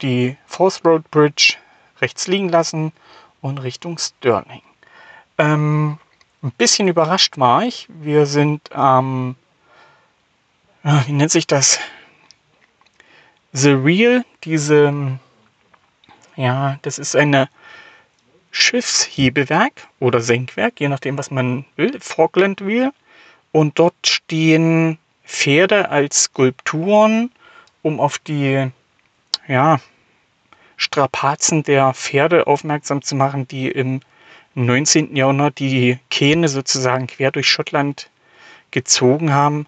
die 0.00 0.36
Force 0.46 0.84
Road 0.84 1.10
Bridge 1.10 1.56
rechts 2.00 2.28
liegen 2.28 2.48
lassen 2.48 2.92
und 3.40 3.58
Richtung 3.58 3.98
Stirling. 3.98 4.62
Ähm, 5.38 5.98
ein 6.42 6.52
bisschen 6.52 6.86
überrascht 6.86 7.38
war 7.38 7.62
ich. 7.62 7.88
Wir 7.88 8.26
sind 8.26 8.72
am, 8.72 9.34
ähm, 10.84 11.02
wie 11.06 11.12
nennt 11.12 11.32
sich 11.32 11.46
das? 11.48 11.80
The 13.56 13.70
Real, 13.70 14.22
diese, 14.44 15.18
ja, 16.36 16.78
das 16.82 16.98
ist 16.98 17.16
eine 17.16 17.48
Schiffshebewerk 18.50 19.88
oder 19.98 20.20
Senkwerk, 20.20 20.78
je 20.78 20.90
nachdem, 20.90 21.16
was 21.16 21.30
man 21.30 21.64
will, 21.74 21.98
Falkland 21.98 22.66
Wheel. 22.66 22.92
Und 23.52 23.78
dort 23.78 23.94
stehen 24.06 24.98
Pferde 25.24 25.88
als 25.88 26.24
Skulpturen, 26.24 27.32
um 27.80 27.98
auf 27.98 28.18
die 28.18 28.70
ja, 29.48 29.80
Strapazen 30.76 31.62
der 31.62 31.94
Pferde 31.94 32.46
aufmerksam 32.46 33.00
zu 33.00 33.14
machen, 33.14 33.48
die 33.48 33.70
im 33.70 34.00
19. 34.54 35.16
Jahrhundert 35.16 35.60
die 35.60 35.98
Kähne 36.10 36.48
sozusagen 36.48 37.06
quer 37.06 37.30
durch 37.30 37.48
Schottland 37.48 38.10
gezogen 38.70 39.32
haben. 39.32 39.66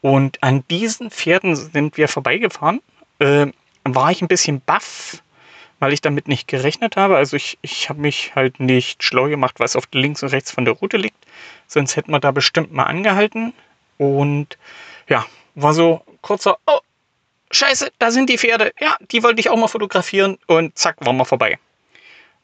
Und 0.00 0.42
an 0.42 0.64
diesen 0.70 1.10
Pferden 1.10 1.54
sind 1.54 1.98
wir 1.98 2.08
vorbeigefahren. 2.08 2.80
Äh, 3.18 3.46
war 3.84 4.10
ich 4.10 4.22
ein 4.22 4.28
bisschen 4.28 4.60
baff, 4.60 5.22
weil 5.78 5.92
ich 5.92 6.00
damit 6.00 6.28
nicht 6.28 6.48
gerechnet 6.48 6.96
habe. 6.96 7.16
Also 7.16 7.36
ich, 7.36 7.58
ich 7.62 7.88
habe 7.88 8.00
mich 8.00 8.34
halt 8.34 8.60
nicht 8.60 9.02
schlau 9.02 9.28
gemacht, 9.28 9.60
was 9.60 9.76
auf 9.76 9.84
links 9.92 10.22
und 10.22 10.30
rechts 10.30 10.50
von 10.50 10.64
der 10.64 10.74
Route 10.74 10.96
liegt. 10.96 11.24
Sonst 11.66 11.96
hätten 11.96 12.10
wir 12.10 12.20
da 12.20 12.30
bestimmt 12.30 12.72
mal 12.72 12.84
angehalten. 12.84 13.52
Und 13.98 14.58
ja, 15.08 15.24
war 15.54 15.72
so 15.72 16.02
kurzer, 16.20 16.58
oh, 16.66 16.80
Scheiße, 17.50 17.92
da 17.98 18.10
sind 18.10 18.28
die 18.28 18.38
Pferde. 18.38 18.72
Ja, 18.80 18.96
die 19.12 19.22
wollte 19.22 19.40
ich 19.40 19.50
auch 19.50 19.56
mal 19.56 19.68
fotografieren 19.68 20.38
und 20.46 20.76
zack, 20.76 20.96
waren 21.00 21.16
wir 21.16 21.24
vorbei. 21.24 21.58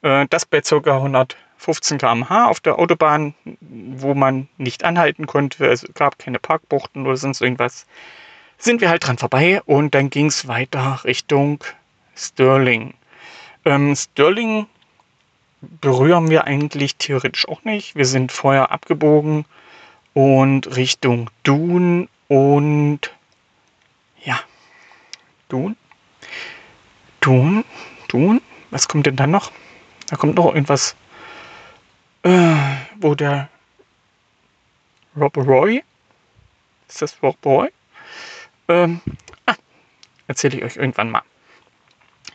Äh, 0.02 0.26
das 0.30 0.46
bei 0.46 0.61
ca. 0.61 0.76
115 0.76 1.98
km/h 1.98 2.48
auf 2.48 2.61
der 2.61 2.78
Autobahn, 2.78 3.35
wo 3.61 4.14
man 4.14 4.48
nicht 4.58 4.85
anhalten 4.85 5.26
konnte. 5.26 5.68
Also 5.68 5.88
gab 5.94 6.18
keine 6.18 6.38
Parkbuchten 6.38 7.06
oder 7.06 7.16
sonst 7.16 7.40
irgendwas. 7.40 7.87
Sind 8.62 8.81
wir 8.81 8.90
halt 8.90 9.05
dran 9.05 9.18
vorbei 9.18 9.61
und 9.62 9.92
dann 9.92 10.09
ging 10.09 10.27
es 10.27 10.46
weiter 10.46 11.01
Richtung 11.03 11.64
Stirling. 12.14 12.94
Ähm, 13.64 13.96
Stirling 13.96 14.68
berühren 15.61 16.31
wir 16.31 16.44
eigentlich 16.44 16.94
theoretisch 16.94 17.48
auch 17.48 17.64
nicht. 17.64 17.96
Wir 17.96 18.05
sind 18.05 18.31
vorher 18.31 18.70
abgebogen 18.70 19.46
und 20.14 20.77
Richtung 20.77 21.29
Dun 21.42 22.09
und 22.29 23.11
ja, 24.22 24.38
Dun. 25.48 25.77
Dun. 27.18 27.64
Dun. 28.07 28.40
Was 28.70 28.87
kommt 28.87 29.07
denn 29.07 29.16
dann 29.16 29.33
noch? 29.33 29.51
Da 30.07 30.14
kommt 30.14 30.37
noch 30.37 30.55
irgendwas, 30.55 30.94
äh, 32.22 32.55
wo 33.01 33.16
der 33.16 33.48
Rob 35.16 35.37
Roy, 35.37 35.83
ist 36.87 37.03
das 37.03 37.20
Rob 37.25 37.44
Roy? 37.44 37.68
Ähm, 38.68 39.01
ah, 39.46 39.55
erzähle 40.27 40.59
ich 40.59 40.64
euch 40.64 40.77
irgendwann 40.77 41.11
mal. 41.11 41.22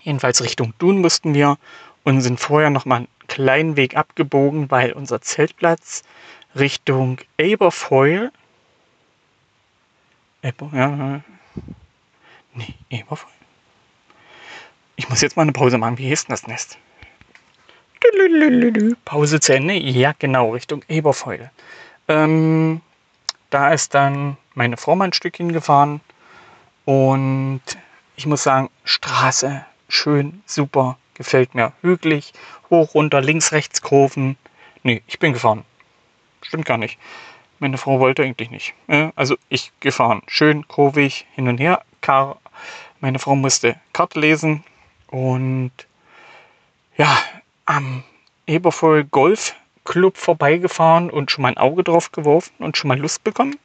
Jedenfalls 0.02 0.42
Richtung 0.44 0.74
Dun 0.78 1.02
mussten 1.02 1.34
wir 1.34 1.58
und 2.04 2.22
sind 2.22 2.40
vorher 2.40 2.70
noch 2.70 2.86
mal 2.86 2.98
einen 2.98 3.08
kleinen 3.28 3.76
Weg 3.76 3.98
abgebogen, 3.98 4.72
weil 4.72 4.94
unser 4.94 5.22
Zeltplatz 5.22 6.04
Richtung 6.56 7.20
Aberfoyle, 7.40 8.32
Aber, 10.42 10.70
ja, 10.74 11.22
Nee, 12.54 12.74
Eberfeuer. 12.90 13.32
Ich 14.96 15.10
muss 15.10 15.22
jetzt 15.22 15.36
mal 15.36 15.44
eine 15.44 15.52
Pause 15.52 15.78
machen. 15.78 16.00
Wie 16.00 16.08
hieß 16.08 16.26
denn 16.26 16.34
das 16.34 16.48
Nest? 16.48 16.78
Pause 19.06 19.40
zu 19.40 19.54
Ende. 19.54 19.76
Ja, 19.76 20.14
genau, 20.18 20.52
Richtung 20.54 20.84
Eberfeuer. 20.88 21.52
Ähm, 22.08 22.82
da 23.52 23.72
ist 23.74 23.94
dann 23.94 24.38
meine 24.56 24.78
Frau 24.78 24.96
mal 24.96 25.06
ein 25.06 25.14
Stückchen 25.14 25.52
gefahren 25.52 26.02
und 26.88 27.62
ich 28.16 28.26
muss 28.26 28.44
sagen, 28.44 28.70
Straße, 28.86 29.66
schön, 29.90 30.42
super, 30.46 30.98
gefällt 31.16 31.54
mir. 31.54 31.74
Hügelig, 31.82 32.32
hoch, 32.70 32.94
runter, 32.94 33.20
links, 33.20 33.52
rechts, 33.52 33.82
Kurven. 33.82 34.38
Nee, 34.84 35.04
ich 35.06 35.20
bin 35.20 35.34
gefahren. 35.34 35.66
Stimmt 36.42 36.64
gar 36.64 36.78
nicht. 36.78 36.98
Meine 37.60 37.78
Frau 37.78 38.00
wollte 38.00 38.24
eigentlich 38.24 38.52
nicht. 38.52 38.74
Also 39.18 39.36
ich 39.50 39.74
gefahren. 39.82 40.22
Schön, 40.28 40.66
kurvig, 40.70 41.26
hin 41.36 41.50
und 41.50 41.58
her. 41.58 41.84
Meine 43.02 43.20
Frau 43.20 43.36
musste 43.36 43.76
Karte 43.92 44.22
lesen 44.22 44.64
und 45.08 45.74
ja, 46.96 47.18
am 47.66 48.06
Ebervoll 48.46 49.04
Golf 49.04 49.56
Club 49.84 50.16
vorbeigefahren 50.16 51.10
und 51.10 51.32
schon 51.32 51.42
mal 51.42 51.50
ein 51.50 51.58
Auge 51.58 51.84
drauf 51.84 52.14
geworfen 52.14 52.54
und 52.60 52.78
schon 52.78 52.88
mal 52.88 52.98
Lust 52.98 53.26
bekommen 53.26 53.60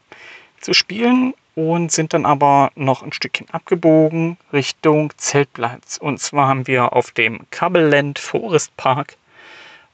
zu 0.61 0.75
spielen 0.75 1.35
und 1.55 1.93
sind 1.93 2.15
dann 2.15 2.27
aber 2.27 2.71
noch 2.75 3.03
ein 3.03 3.13
Stückchen 3.13 3.49
abgebogen 3.51 4.39
Richtung 4.53 5.13
Zeltplatz. 5.17 5.99
Und 5.99 6.19
zwar 6.19 6.49
haben 6.49 6.67
wir 6.67 6.95
auf 6.95 7.11
dem 7.11 7.41
Cableland 7.51 8.19
Forest 8.19 8.77
Park 8.77 9.17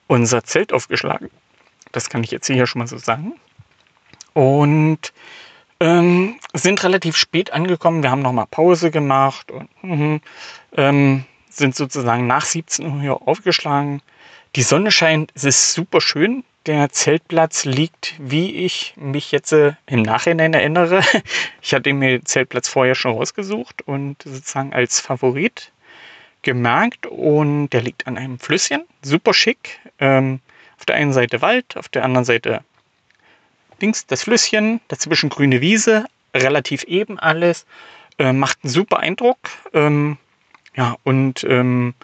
unser 0.06 0.44
Zelt 0.44 0.72
aufgeschlagen. 0.72 1.30
Das 1.92 2.10
kann 2.10 2.22
ich 2.22 2.30
jetzt 2.30 2.46
hier 2.46 2.66
schon 2.66 2.80
mal 2.80 2.88
so 2.88 2.98
sagen. 2.98 3.34
Und 4.34 5.12
ähm, 5.80 6.38
sind 6.54 6.82
relativ 6.84 7.16
spät 7.16 7.52
angekommen. 7.52 8.02
Wir 8.02 8.10
haben 8.10 8.22
noch 8.22 8.32
mal 8.32 8.46
Pause 8.46 8.90
gemacht 8.90 9.50
und 9.50 9.68
mh, 9.82 10.20
ähm, 10.76 11.24
sind 11.48 11.74
sozusagen 11.74 12.26
nach 12.26 12.44
17 12.44 12.86
Uhr 12.86 13.00
hier 13.00 13.28
aufgeschlagen. 13.28 14.02
Die 14.56 14.62
Sonne 14.62 14.90
scheint, 14.90 15.30
es 15.34 15.44
ist 15.44 15.72
super 15.72 16.00
schön. 16.00 16.44
Der 16.66 16.90
Zeltplatz 16.90 17.64
liegt, 17.64 18.14
wie 18.18 18.64
ich 18.64 18.94
mich 18.96 19.32
jetzt 19.32 19.52
äh, 19.52 19.72
im 19.86 20.02
Nachhinein 20.02 20.52
erinnere. 20.54 21.02
Ich 21.62 21.74
hatte 21.74 21.92
mir 21.92 22.18
den 22.18 22.26
Zeltplatz 22.26 22.68
vorher 22.68 22.94
schon 22.94 23.12
rausgesucht 23.12 23.82
und 23.82 24.22
sozusagen 24.22 24.72
als 24.72 25.00
Favorit 25.00 25.72
gemerkt. 26.42 27.06
Und 27.06 27.70
der 27.70 27.82
liegt 27.82 28.06
an 28.06 28.16
einem 28.16 28.38
Flüsschen, 28.38 28.84
super 29.02 29.34
schick. 29.34 29.80
Ähm, 29.98 30.40
auf 30.78 30.86
der 30.86 30.96
einen 30.96 31.12
Seite 31.12 31.42
Wald, 31.42 31.76
auf 31.76 31.88
der 31.88 32.04
anderen 32.04 32.24
Seite 32.24 32.62
links 33.80 34.06
das 34.06 34.22
Flüsschen, 34.22 34.80
dazwischen 34.88 35.28
grüne 35.28 35.60
Wiese, 35.60 36.06
relativ 36.34 36.84
eben 36.84 37.18
alles. 37.18 37.66
Äh, 38.18 38.32
macht 38.32 38.58
einen 38.62 38.72
super 38.72 38.98
Eindruck. 38.98 39.38
Ähm, 39.72 40.18
ja, 40.74 40.96
und 41.04 41.44
ähm, 41.44 41.94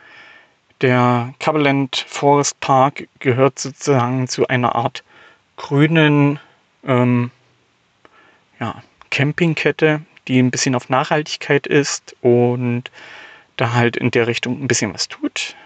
der 0.85 1.33
Coverland 1.40 2.05
Forest 2.07 2.61
Park 2.61 3.09
gehört 3.18 3.59
sozusagen 3.59 4.29
zu 4.29 4.47
einer 4.49 4.75
Art 4.75 5.03
grünen 5.57 6.38
ähm, 6.87 7.31
ja, 8.61 8.83
Campingkette, 9.09 10.03
die 10.29 10.38
ein 10.38 10.51
bisschen 10.51 10.75
auf 10.75 10.90
Nachhaltigkeit 10.90 11.66
ist 11.66 12.14
und 12.20 12.90
da 13.57 13.73
halt 13.73 13.97
in 13.97 14.11
der 14.11 14.27
Richtung 14.27 14.62
ein 14.62 14.68
bisschen 14.68 14.92
was 14.92 15.09
tut. 15.09 15.57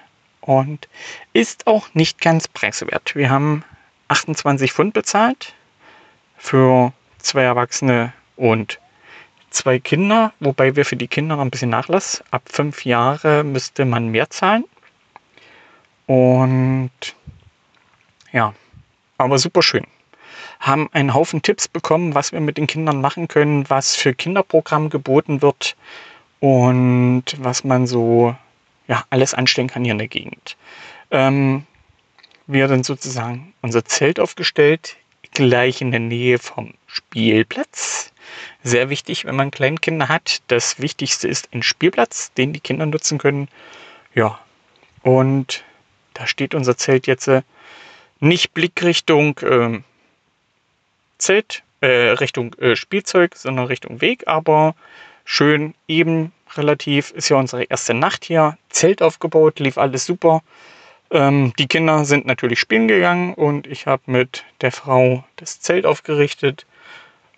Und 0.41 0.89
ist 1.33 1.67
auch 1.67 1.93
nicht 1.95 2.21
ganz 2.21 2.47
preiswert. 2.47 3.17
Wir 3.17 3.29
haben 3.29 3.65
28 4.07 4.73
Pfund 4.73 4.95
bezahlt 4.95 5.53
für 6.37 6.93
zwei 7.19 7.43
Erwachsene 7.43 8.13
und 8.37 8.79
zwei 9.51 9.81
Kinder, 9.81 10.33
wobei 10.39 10.77
wir 10.77 10.85
für 10.85 10.97
die 10.97 11.09
Kinder 11.09 11.41
ein 11.41 11.51
bisschen 11.51 11.71
Nachlass. 11.71 12.23
Ab 12.31 12.43
fünf 12.47 12.85
Jahre 12.85 13.43
müsste 13.43 13.85
man 13.85 14.11
mehr 14.11 14.31
zahlen. 14.31 14.65
Und 16.09 16.90
ja, 18.33 18.55
aber 19.18 19.38
super 19.38 19.62
schön. 19.62 19.87
Haben 20.59 20.88
einen 20.92 21.12
Haufen 21.12 21.42
Tipps 21.42 21.68
bekommen, 21.68 22.14
was 22.14 22.33
wir 22.33 22.40
mit 22.40 22.57
den 22.57 22.66
Kindern 22.66 23.03
machen 23.03 23.29
können, 23.29 23.68
was 23.68 23.94
für 23.94 24.14
Kinderprogramm 24.14 24.88
geboten 24.88 25.42
wird 25.42 25.77
und 26.40 27.25
was 27.37 27.62
man 27.62 27.87
so 27.87 28.35
ja, 28.87 29.05
alles 29.11 29.35
anstellen 29.35 29.68
kann 29.68 29.85
hier 29.85 29.92
in 29.92 29.99
der 29.99 30.09
Gegend. 30.09 30.57
Ähm, 31.11 31.66
wir 32.47 32.68
dann 32.68 32.85
sozusagen 32.85 33.53
unser 33.61 33.85
Zelt 33.85 34.18
aufgestellt, 34.18 34.97
gleich 35.33 35.83
in 35.83 35.90
der 35.90 36.01
Nähe 36.01 36.38
vom 36.38 36.73
Spielplatz. 36.87 38.12
Sehr 38.62 38.88
wichtig, 38.88 39.27
wenn 39.27 39.37
man 39.37 39.51
Kleinkinder 39.51 40.09
hat. 40.09 40.38
Das 40.47 40.81
Wichtigste 40.81 41.29
ist 41.29 41.51
ein 41.53 41.62
Spielplatz, 41.62 42.33
den 42.33 42.55
die 42.55 42.61
Kinder 42.61 42.87
nutzen 42.87 43.18
können. 43.18 43.49
Ja, 44.14 44.38
und 45.03 45.64
da 46.19 46.27
steht 46.27 46.55
unser 46.55 46.77
Zelt 46.77 47.07
jetzt 47.07 47.29
äh, 47.29 47.43
nicht 48.21 48.53
Blickrichtung 48.53 49.39
äh, 49.39 49.81
Zelt, 51.19 51.63
Richtung 51.81 52.55
äh, 52.55 52.75
Spielzeug, 52.75 53.37
sondern 53.37 53.67
Richtung 53.67 54.01
Weg, 54.01 54.27
aber 54.27 54.75
schön 55.25 55.75
eben 55.87 56.33
relativ. 56.57 57.13
Ist 57.13 57.29
ja 57.29 57.37
unsere 57.37 57.63
erste 57.65 57.95
Nacht 57.95 58.25
hier. 58.25 58.59
Zelt 58.69 59.01
aufgebaut, 59.01 59.61
lief 59.61 59.79
alles 59.79 60.05
super. 60.05 60.43
Ähm, 61.13 61.53
die 61.57 61.69
Kinder 61.69 62.05
sind 62.05 62.27
natürlich 62.27 62.59
spielen 62.59 62.89
gegangen 62.89 63.33
und 63.35 63.69
ich 63.69 63.87
habe 63.87 64.03
mit 64.07 64.45
der 64.61 64.73
Frau 64.73 65.25
das 65.37 65.61
Zelt 65.61 65.87
aufgerichtet. 65.87 66.67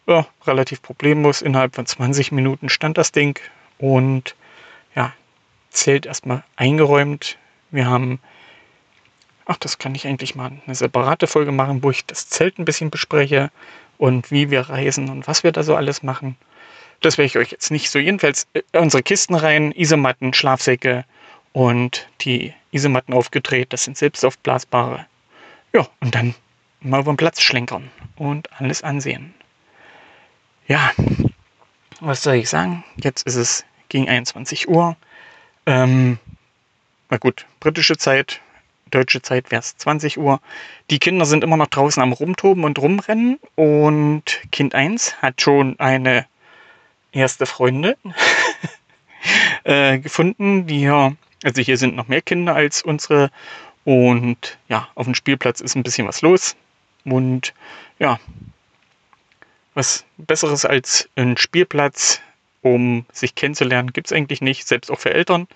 Ja, 0.07 0.27
relativ 0.47 0.81
problemlos. 0.81 1.43
Innerhalb 1.43 1.75
von 1.75 1.85
20 1.85 2.33
Minuten 2.33 2.71
stand 2.71 2.97
das 2.97 3.13
Ding 3.13 3.39
und 3.77 4.35
ja, 4.95 5.13
Zelt 5.69 6.07
erstmal 6.07 6.45
eingeräumt. 6.57 7.37
Wir 7.71 7.87
haben 7.87 8.21
ach, 9.51 9.57
das 9.57 9.79
kann 9.79 9.97
ich 9.97 10.07
eigentlich 10.07 10.37
mal 10.37 10.53
eine 10.65 10.75
separate 10.77 11.27
Folge 11.27 11.51
machen, 11.51 11.83
wo 11.83 11.91
ich 11.91 12.07
das 12.07 12.29
Zelt 12.29 12.59
ein 12.59 12.65
bisschen 12.65 12.91
bespreche 12.91 13.51
und 13.99 14.31
wie 14.31 14.49
wir 14.49 14.61
reisen 14.61 15.11
und 15.11 15.27
was 15.27 15.43
wir 15.43 15.51
da 15.51 15.65
so 15.65 15.75
alles 15.75 16.05
machen. 16.05 16.37
Das 17.01 17.19
werde 17.19 17.27
ich 17.27 17.37
euch 17.37 17.51
jetzt 17.51 17.73
nicht 17.73 17.91
so. 17.91 17.99
Jedenfalls 17.99 18.47
äh, 18.53 18.63
unsere 18.79 19.03
Kisten 19.03 19.35
rein, 19.35 19.73
Isomatten, 19.73 20.35
Schlafsäcke 20.35 21.05
und 21.53 22.09
die 22.21 22.55
Isomatten 22.71 23.13
aufgedreht. 23.13 23.73
Das 23.73 23.83
sind 23.83 23.97
selbst 23.97 24.25
aufblasbare. 24.25 25.07
Ja, 25.73 25.89
und 25.99 26.15
dann 26.15 26.37
mal 26.81 27.01
über 27.01 27.13
den 27.13 27.17
Platz 27.17 27.41
schlenkern 27.43 27.91
und 28.15 28.49
alles 28.61 28.85
ansehen. 28.85 29.35
Ja, 30.69 30.93
was 31.99 32.23
soll 32.23 32.35
ich 32.37 32.49
sagen? 32.49 32.85
Jetzt 33.03 33.27
ist 33.27 33.35
es 33.35 33.65
gegen 33.89 34.09
21 34.09 34.69
Uhr. 34.69 34.97
Ähm, 35.67 36.21
na 37.09 37.17
gut, 37.17 37.47
britische 37.59 37.97
Zeit, 37.97 38.41
deutsche 38.91 39.23
Zeit 39.23 39.51
wäre 39.51 39.61
es 39.61 39.77
20 39.77 40.19
Uhr. 40.19 40.41
Die 40.91 40.99
Kinder 40.99 41.25
sind 41.25 41.45
immer 41.45 41.57
noch 41.57 41.69
draußen 41.69 42.03
am 42.03 42.13
Rumtoben 42.13 42.65
und 42.65 42.79
Rumrennen 42.79 43.39
und 43.55 44.25
Kind 44.53 44.75
1 44.75 45.23
hat 45.23 45.41
schon 45.41 45.79
eine 45.79 46.27
erste 47.13 47.47
Freundin 47.47 47.95
äh, 49.65 49.99
gefunden, 49.99 50.67
die 50.67 50.79
hier, 50.79 51.17
also 51.43 51.63
hier 51.63 51.77
sind 51.77 51.97
noch 51.97 52.09
mehr 52.09 52.23
Kinder 52.23 52.55
als 52.55 52.83
unsere 52.83 53.31
und 53.85 54.59
ja, 54.69 54.89
auf 54.95 55.07
dem 55.07 55.15
Spielplatz 55.15 55.61
ist 55.61 55.75
ein 55.75 55.83
bisschen 55.83 56.07
was 56.07 56.23
los 56.23 56.57
und 57.05 57.55
ja, 57.99 58.19
was 59.75 60.05
Besseres 60.19 60.65
als 60.65 61.09
ein 61.17 61.37
Spielplatz, 61.37 62.21
um 62.63 63.07
sich 63.13 63.35
kennenzulernen, 63.35 63.93
gibt 63.93 64.09
es 64.09 64.13
eigentlich 64.13 64.41
nicht, 64.41 64.67
selbst 64.67 64.91
auch 64.91 64.99
für 64.99 65.15
Eltern. 65.15 65.49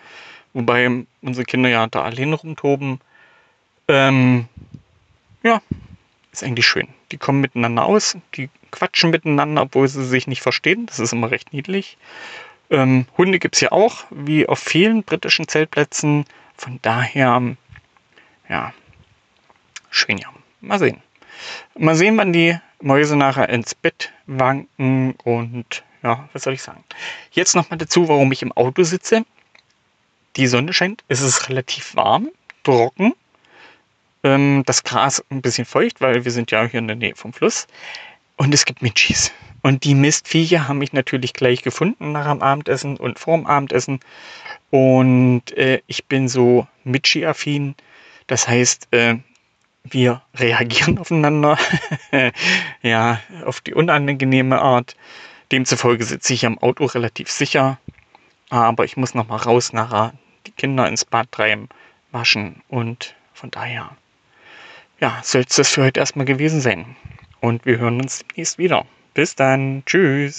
Wobei 0.53 1.05
unsere 1.21 1.45
Kinder 1.45 1.69
ja 1.69 1.87
da 1.87 2.03
allein 2.03 2.33
rumtoben. 2.33 3.01
Ähm, 3.89 4.49
ja, 5.43 5.61
ist 6.33 6.43
eigentlich 6.43 6.67
schön. 6.67 6.89
Die 7.13 7.19
kommen 7.19 7.41
miteinander 7.41 7.85
aus, 7.85 8.17
die 8.35 8.51
quatschen 8.71 9.11
miteinander, 9.11 9.63
obwohl 9.63 9.87
sie 9.89 10.05
sich 10.05 10.27
nicht 10.27 10.43
verstehen. 10.43 10.87
Das 10.87 10.99
ist 10.99 11.13
immer 11.13 11.31
recht 11.31 11.53
niedlich. 11.53 11.97
Ähm, 12.71 13.07
Hunde 13.17 13.39
gibt 13.39 13.55
es 13.55 13.61
ja 13.61 13.73
auch, 13.73 14.05
wie 14.11 14.49
auf 14.49 14.59
vielen 14.59 15.05
britischen 15.05 15.47
Zeltplätzen. 15.47 16.25
Von 16.57 16.79
daher, 16.83 17.57
ja, 18.49 18.73
schön 19.91 20.19
ja. 20.19 20.29
Mal 20.61 20.79
sehen. 20.79 21.03
Mal 21.77 21.95
sehen, 21.95 22.17
wann 22.17 22.33
die 22.33 22.59
Mäuse 22.81 23.17
nachher 23.17 23.49
ins 23.49 23.75
Bett 23.75 24.13
wanken 24.27 25.15
und 25.25 25.85
ja, 26.03 26.29
was 26.33 26.43
soll 26.43 26.55
ich 26.55 26.63
sagen. 26.63 26.83
Jetzt 27.33 27.55
nochmal 27.55 27.79
dazu, 27.79 28.09
warum 28.09 28.33
ich 28.33 28.43
im 28.43 28.53
Auto 28.53 28.83
sitze. 28.83 29.25
Die 30.37 30.47
Sonne 30.47 30.73
scheint, 30.73 31.05
es 31.09 31.21
ist 31.21 31.49
relativ 31.49 31.95
warm, 31.95 32.31
trocken 32.63 33.15
ähm, 34.25 34.63
das 34.67 34.83
Gras 34.83 35.25
ein 35.31 35.43
bisschen 35.43 35.65
feucht, 35.65 36.01
weil 36.01 36.25
wir 36.25 36.33
sind 36.33 36.51
ja 36.51 36.65
hier 36.65 36.81
in 36.81 36.89
der 36.89 36.97
Nähe 36.97 37.15
vom 37.15 37.33
Fluss. 37.33 37.67
Und 38.37 38.53
es 38.53 38.65
gibt 38.65 38.83
Mitchis. 38.83 39.33
Und 39.63 39.85
die 39.85 39.95
Mistviecher 39.95 40.69
haben 40.69 40.79
mich 40.79 40.93
natürlich 40.93 41.33
gleich 41.33 41.63
gefunden 41.63 42.13
nach 42.13 42.31
dem 42.31 42.43
Abendessen 42.43 42.97
und 42.97 43.19
vorm 43.19 43.47
Abendessen. 43.47 44.01
Und 44.71 45.57
äh, 45.57 45.81
ich 45.87 46.07
bin 46.07 46.29
so 46.29 46.67
Mitschi-affin. 46.85 47.75
Das 48.27 48.49
heißt, 48.49 48.89
äh, 48.91 49.17
wir 49.85 50.23
reagieren 50.35 50.99
aufeinander. 51.01 51.59
ja, 52.83 53.21
auf 53.45 53.61
die 53.61 53.75
unangenehme 53.75 54.61
Art. 54.61 54.97
Demzufolge 55.53 56.05
sitze 56.05 56.35
ich 56.35 56.45
am 56.45 56.59
Auto 56.59 56.87
relativ 56.87 57.31
sicher. 57.31 57.79
Aber 58.51 58.85
ich 58.85 58.97
muss 58.97 59.15
noch 59.15 59.29
mal 59.29 59.37
raus 59.37 59.73
nachher 59.73 60.13
die 60.47 60.53
Kinder 60.53 60.89
ins 60.89 61.05
Bad 61.05 61.33
treiben, 61.33 61.69
waschen 62.13 62.63
und 62.69 63.15
von 63.33 63.51
daher 63.51 63.97
ja, 65.05 65.21
soll 65.23 65.43
es 65.47 65.57
das 65.57 65.69
für 65.69 65.83
heute 65.83 66.01
erstmal 66.01 66.25
gewesen 66.25 66.63
sein. 66.63 66.97
Und 67.41 67.67
wir 67.67 67.77
hören 67.77 68.01
uns 68.01 68.25
demnächst 68.31 68.57
wieder. 68.57 68.87
Bis 69.13 69.35
dann. 69.35 69.83
Tschüss. 69.85 70.39